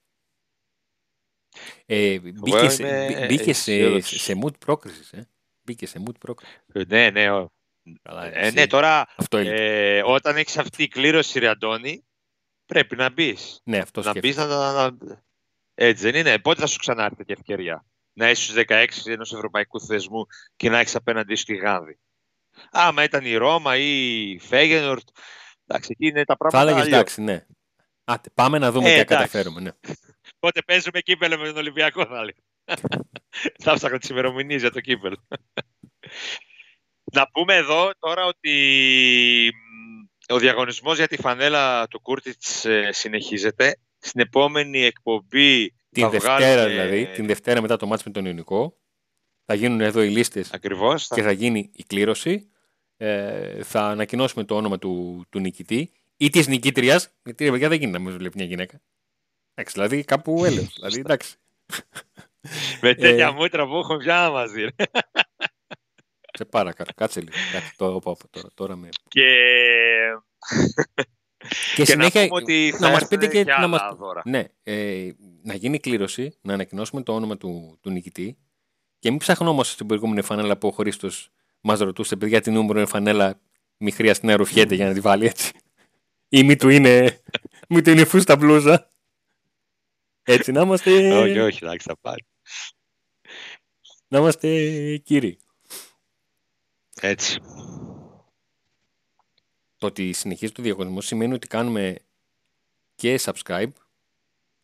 Ε, 1.87 2.19
μπήκε, 2.19 2.69
σε, 2.69 3.27
μπήκε 3.27 3.53
σε, 3.53 4.01
σε 4.01 4.39
mood 4.45 4.59
πρόκρισης. 4.59 5.13
Ε. 5.13 5.29
Μπήκε 5.63 5.87
σε 5.87 6.03
mood 6.07 6.19
πρόκρισης. 6.19 6.59
Ε, 6.73 6.83
ναι, 6.87 7.11
ναι. 7.11 7.31
Ο... 7.31 7.53
Καλά, 8.03 8.37
ε, 8.37 8.51
ναι, 8.51 8.67
τώρα 8.67 9.07
αυτό 9.17 9.39
ε, 9.39 10.03
όταν 10.05 10.37
έχεις 10.37 10.59
αυτή 10.59 10.83
η 10.83 10.89
κλήρωση, 10.89 11.39
Ριαντώνη, 11.39 12.05
πρέπει 12.67 12.97
να 12.97 13.11
μπεις. 13.11 13.61
Ναι, 13.65 13.79
αυτό 13.79 14.03
να 14.03 14.13
μπεις 14.19 14.37
να, 14.37 14.47
να, 14.47 14.97
Έτσι 15.75 16.11
δεν 16.11 16.15
είναι. 16.21 16.39
Πότε 16.39 16.61
θα 16.61 16.67
σου 16.67 16.79
ξανάρθει 16.79 17.23
η 17.27 17.33
ευκαιρία; 17.33 17.85
Να 18.13 18.31
είσαι 18.31 18.43
στους 18.43 18.65
16 18.69 18.87
ενός 19.05 19.33
ευρωπαϊκού 19.33 19.81
θεσμού 19.81 20.27
και 20.57 20.71
να 20.71 20.79
έχεις 20.79 20.95
απέναντι 20.95 21.35
στη 21.35 21.55
Γάνδη. 21.55 21.99
Άμα 22.71 23.03
ήταν 23.03 23.25
η 23.25 23.37
Ρώμα 23.37 23.77
ή 23.77 24.31
η 24.31 24.39
Φέγενορτ, 24.39 25.09
εντάξει, 25.67 25.89
εκεί 25.93 26.07
είναι 26.07 26.25
τα 26.25 26.37
πράγματα. 26.37 26.65
Θα 26.65 26.71
έλεγες 26.71 26.93
εντάξει, 26.93 27.23
ναι. 27.23 27.47
Άτε, 28.05 28.31
πάμε 28.35 28.59
να 28.59 28.73
δούμε 28.73 28.95
ε, 28.95 28.99
τι 28.99 29.05
καταφέρουμε. 29.05 29.61
Ναι. 29.61 29.71
Πότε 30.39 30.63
παίζουμε 30.63 31.01
κύπελο 31.01 31.39
με 31.39 31.47
τον 31.47 31.57
Ολυμπιακό, 31.57 32.07
θα 32.07 32.17
έλεγα. 32.17 32.43
θα 33.65 33.75
ψάχνω 33.75 33.99
τις 33.99 34.09
ημερομηνίες 34.09 34.61
για 34.61 34.71
το 34.71 34.81
κύπελο. 34.81 35.27
να 37.13 37.31
πούμε 37.31 37.55
εδώ 37.55 37.91
τώρα 37.99 38.25
ότι 38.25 39.53
ο 40.29 40.39
διαγωνισμός 40.39 40.97
για 40.97 41.09
τη 41.09 41.17
φανέλα 41.17 41.87
του 41.89 42.01
Κούρτιτς 42.01 42.65
ε, 42.65 42.89
συνεχίζεται. 42.93 43.79
Στην 43.99 44.21
επόμενη 44.21 44.85
εκπομπή 44.85 45.75
την 45.91 46.11
Δευτέρα 46.11 46.69
δηλαδή, 46.69 47.07
την 47.07 47.27
Δευτέρα 47.27 47.61
μετά 47.61 47.77
το 47.77 47.87
μάτς 47.87 48.05
με 48.05 48.11
τον 48.11 48.25
Ιωνικό 48.25 48.79
θα 49.45 49.55
γίνουν 49.55 49.81
εδώ 49.81 50.03
οι 50.03 50.09
λίστες 50.09 50.51
και 51.15 51.23
θα 51.23 51.33
γίνει 51.33 51.71
η 51.75 51.83
κλήρωση. 51.83 52.51
Ε, 52.97 53.63
θα 53.63 53.81
ανακοινώσουμε 53.81 54.45
το 54.45 54.57
όνομα 54.57 54.79
του, 54.79 55.25
του 55.31 55.39
νικητή 55.39 55.91
ή 56.17 56.31
της 56.31 56.47
νικήτριας. 56.47 57.11
Γιατί 57.25 57.45
ρε 57.45 57.51
παιδιά 57.51 57.69
δεν 57.69 57.79
γίνεται 57.79 57.99
να 57.99 58.05
μην 58.05 58.19
βλέπει 58.19 58.37
μια 58.37 58.47
γυναίκα. 58.47 58.81
Εντάξει, 59.59 59.75
δηλαδή 59.75 60.05
κάπου 60.05 60.45
έλεγε. 60.45 60.69
δηλαδή 60.77 60.99
εντάξει. 60.99 61.37
Με 62.81 62.95
τέτοια 62.95 63.27
ε, 63.27 63.31
μούτρα 63.31 63.67
που 63.67 63.77
έχουμε 63.77 63.99
πια 63.99 64.31
μαζί. 64.31 64.67
Σε 66.33 66.45
παρακαλώ, 66.45 66.91
κάτσε 66.97 67.21
λίγο. 67.21 67.33
Κάτσε, 67.53 67.73
το 67.77 68.01
τώρα, 68.31 68.49
τώρα 68.55 68.77
με... 68.77 68.89
Και... 69.09 69.25
Και, 71.75 71.85
συνέχεια 71.85 72.27
να, 72.27 72.79
να 72.79 72.91
μας 72.91 73.09
πείτε 73.09 73.27
και, 73.27 73.45
να 73.45 73.67
μας... 73.67 73.81
Ναι, 74.25 74.45
ε, 74.63 75.11
να 75.43 75.55
γίνει 75.55 75.79
κλήρωση, 75.79 76.39
να 76.41 76.53
ανακοινώσουμε 76.53 77.03
το 77.03 77.15
όνομα 77.15 77.37
του, 77.37 77.79
του 77.81 77.91
νικητή 77.91 78.39
και 78.99 79.11
μην 79.11 79.19
ψαχνόμαστε 79.19 79.73
στην 79.73 79.87
προηγούμενη 79.87 80.23
φανέλα 80.23 80.59
που 80.59 80.69
ο 80.69 80.71
Χρήστος 80.71 81.31
μας 81.61 81.79
ρωτούσε, 81.79 82.17
παιδιά, 82.17 82.41
την 82.41 82.53
νούμερο 82.53 82.87
φανέλα; 82.87 83.41
Μη 83.77 83.91
χρειάζεται 83.91 84.27
να 84.27 84.37
ρουφιέται 84.37 84.75
για 84.75 84.87
να 84.87 84.93
τη 84.93 85.01
βάλει 85.01 85.27
έτσι. 85.27 85.53
Ή 86.29 86.43
μη 86.43 86.57
του 86.57 86.69
είναι, 86.69 87.21
μη 87.69 87.83
του 87.83 87.91
είναι 87.91 88.05
φούστα 88.05 88.37
μπλούζα. 88.37 88.89
Έτσι 90.29 90.53
να 90.53 90.61
είμαστε. 90.61 91.19
όχι, 91.19 91.39
όχι, 91.39 91.65
εντάξει, 91.65 91.87
θα 91.89 91.97
πάρει. 92.01 92.25
Να 94.09 94.19
είμαστε 94.19 94.97
κύριοι. 94.97 95.39
Έτσι. 97.01 97.39
Το 99.77 99.87
ότι 99.87 100.13
συνεχίζει 100.13 100.53
το 100.53 100.63
διαγωνισμό 100.63 101.01
σημαίνει 101.01 101.35
ότι 101.35 101.47
κάνουμε 101.47 101.97
και 102.95 103.21
subscribe 103.23 103.73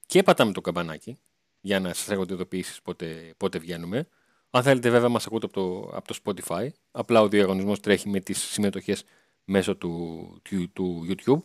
και 0.06 0.22
πατάμε 0.22 0.52
το 0.52 0.60
καμπανάκι 0.60 1.18
για 1.60 1.80
να 1.80 1.94
σας 1.94 2.08
έχετε 2.08 2.34
ειδοποιήσεις 2.34 2.82
πότε, 2.82 3.34
πότε 3.36 3.58
βγαίνουμε. 3.58 4.08
Αν 4.50 4.62
θέλετε 4.62 4.90
βέβαια 4.90 5.08
μας 5.08 5.26
ακούτε 5.26 5.46
από 5.46 5.54
το, 5.54 5.96
από 5.96 6.08
το 6.08 6.18
Spotify. 6.24 6.68
Απλά 6.90 7.20
ο 7.20 7.28
διαγωνισμός 7.28 7.80
τρέχει 7.80 8.08
με 8.08 8.20
τις 8.20 8.42
συμμετοχές 8.42 9.04
μέσω 9.44 9.76
του, 9.76 10.42
του, 10.72 11.06
YouTube. 11.08 11.42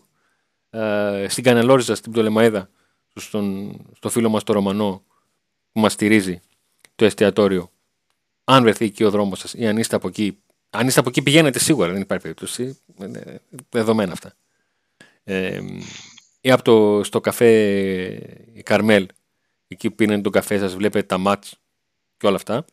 Ε, 0.70 1.26
στην 1.30 1.44
Κανελόριζα, 1.44 1.96
στην 1.96 2.12
Πτολεμαίδα, 2.12 2.70
στον, 3.16 3.78
στο 3.96 4.10
φίλο 4.10 4.30
μας 4.30 4.44
το 4.44 4.54
Ρωμανό 4.54 5.04
που 5.72 5.80
μας 5.80 5.94
στηρίζει 5.94 6.42
το 6.96 7.06
εστιατόριο. 7.06 7.72
Αν 8.44 8.64
βρεθεί 8.64 8.86
εκεί 8.86 9.04
ο 9.04 9.10
δρόμος 9.10 9.40
σας 9.40 9.54
ή 9.54 9.68
αν 9.68 9.78
είστε 9.78 9.96
από 9.96 10.08
εκεί 10.08 10.40
Αν 10.70 10.88
είστε 10.88 11.00
από 11.00 11.10
εκεί 11.10 11.22
πηγαίνετε 11.22 11.60
σίγουρα, 11.60 11.92
δεν 11.92 12.02
υπάρχει 12.02 12.24
περίπτωση. 12.24 12.80
Είναι 13.00 13.42
δεδομένα 13.70 14.12
αυτά. 14.12 14.34
Ε, 15.24 15.62
ή 16.42 16.52
από 16.52 16.64
το, 16.64 17.04
στο 17.04 17.20
καφέ 17.20 17.50
η 18.54 18.64
Καρμέλ, 18.64 19.08
εκεί 19.68 19.90
που 19.90 19.96
πίνετε 19.96 20.22
τον 20.22 20.32
καφέ 20.32 20.58
σας, 20.58 20.76
βλέπετε 20.76 21.06
τα 21.06 21.18
μάτς 21.18 21.60
και 22.18 22.28
όλα 22.28 22.36
αυτά. 22.36 22.66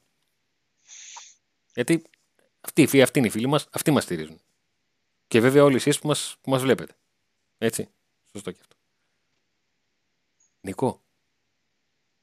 Γιατί 1.75 2.03
αυτοί, 2.61 3.03
αυτοί 3.03 3.19
είναι 3.19 3.29
οι 3.29 3.31
φίλοι 3.31 3.47
μας, 3.47 3.69
αυτοί 3.71 3.91
μας 3.91 4.03
στηρίζουν. 4.03 4.41
Και 5.29 5.41
βέβαια 5.41 5.65
όλοι 5.65 5.77
εσείς 5.77 5.99
που 5.99 6.07
μας, 6.07 6.37
που 6.41 6.51
μας 6.51 6.63
βλέπετε. 6.63 6.93
Έτσι. 7.59 7.89
Σωστό 8.33 8.51
και 8.51 8.59
αυτό. 8.61 8.76
Νικό. 10.67 11.03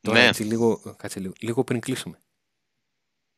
Τώρα 0.02 0.20
Ναι. 0.20 0.28
έτσι 0.28 0.44
λίγο, 0.44 0.96
κάτσε 0.98 1.20
λίγο, 1.20 1.34
λίγο 1.40 1.64
πριν 1.64 1.80
κλείσουμε. 1.80 2.18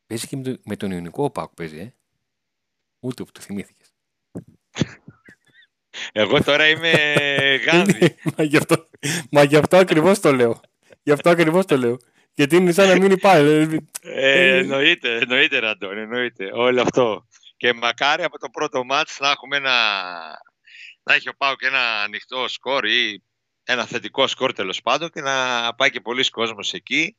Παίζει 0.08 0.28
και 0.28 0.36
με, 0.38 0.44
το- 0.44 0.60
με 0.64 0.76
τον 0.76 0.92
Ιωνικό 0.92 1.24
ο 1.24 1.30
Πάουκ 1.30 1.54
παίζει, 1.54 1.78
ε. 1.80 1.94
Ούτε 3.00 3.24
που 3.24 3.32
το 3.32 3.42
θυμήθηκες. 3.42 3.94
Εγώ 6.12 6.44
τώρα 6.44 6.68
είμαι 6.68 6.92
γάνδι. 7.66 8.16
μα, 8.38 8.44
γι 8.44 8.58
αυτό, 8.58 8.88
μα 9.32 9.44
γι' 9.44 9.56
αυτό 9.58 9.78
ακριβώς 9.78 10.20
το 10.20 10.32
λέω. 10.34 10.62
Γι' 11.04 11.12
αυτό 11.12 11.30
ακριβώς 11.30 11.66
το 11.66 11.78
λέω. 11.78 11.98
Γιατί 12.34 12.56
είναι 12.56 12.72
σαν 12.72 12.88
να 12.88 12.96
μην 13.00 13.12
υπάρχει. 13.12 13.44
δηλαδή, 13.44 13.88
Ε, 14.02 14.58
εννοείται, 14.58 15.18
εννοείται, 15.18 15.60
ρε 15.60 15.68
Αντώνη, 15.70 16.02
εννοείται. 16.02 16.50
Όλο 16.54 16.82
αυτό. 16.82 17.28
Και 17.58 17.74
μακάρι 17.74 18.24
από 18.24 18.40
το 18.40 18.50
πρώτο 18.50 18.84
μάτς 18.84 19.20
να 19.20 19.30
έχουμε 19.30 19.58
ένα... 19.58 19.72
Να 21.04 21.14
έχει 21.14 21.30
ο 21.30 21.34
Πάουκ 21.38 21.62
ένα 21.62 22.02
ανοιχτό 22.02 22.48
σκορ 22.48 22.86
ή 22.86 23.24
ένα 23.66 23.86
θετικό 23.86 24.28
σκορ 24.28 24.54
τέλος 24.54 24.82
πάντων 24.82 25.10
και 25.10 25.22
να 25.22 25.74
πάει 25.76 25.90
και 25.92 26.02
πολλοί 26.02 26.30
κόσμος 26.30 26.74
εκεί 26.74 27.16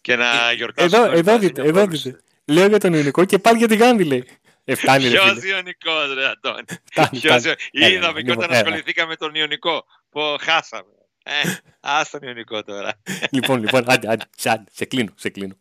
και 0.00 0.16
να 0.16 0.52
γιορτάσουν. 0.52 0.94
Εδώ, 0.94 1.08
όλοι 1.08 1.18
εδώ 1.18 1.32
μαζί 1.32 1.46
δείτε, 1.46 1.60
μια 1.60 1.70
εδώ 1.70 1.78
πρόκληση. 1.80 2.10
δείτε. 2.10 2.22
Λέω 2.44 2.66
για 2.66 2.78
τον 2.78 2.94
Ιωνικό 2.94 3.24
και 3.24 3.38
πάλι 3.38 3.58
για 3.58 3.68
την 3.68 3.78
Γάνδη 3.78 4.04
λέει. 4.04 4.28
Ε, 4.64 4.74
φτάνει 4.74 5.08
ρε 5.08 5.10
Ποιος 5.10 5.38
φίλε. 5.38 5.54
Ιωνικός 5.54 6.14
ρε 6.14 6.26
Αντώνη; 6.26 6.64
Φτάνει, 6.84 7.08
Ποιος... 7.20 7.40
φτάνει. 7.40 7.54
Έλα, 7.72 7.88
Είδαμε 7.88 8.20
και 8.20 8.28
λοιπόν, 8.28 8.44
όταν 8.44 8.50
έλα. 8.56 8.58
ασχοληθήκαμε 8.58 9.08
με 9.08 9.16
τον 9.16 9.34
Ιωνικό 9.34 9.84
που 10.10 10.36
χάσαμε. 10.40 10.92
Ε, 11.22 11.32
ας 11.80 12.10
τον 12.10 12.22
Ιωνικό 12.22 12.62
τώρα. 12.62 13.02
λοιπόν, 13.30 13.60
λοιπόν, 13.60 13.90
άντε, 13.90 14.08
άντε, 14.08 14.24
σε, 14.36 14.50
άντε, 14.50 14.64
σε 14.72 14.84
κλείνω, 14.84 15.12
σε 15.16 15.28
κλείνω. 15.28 15.56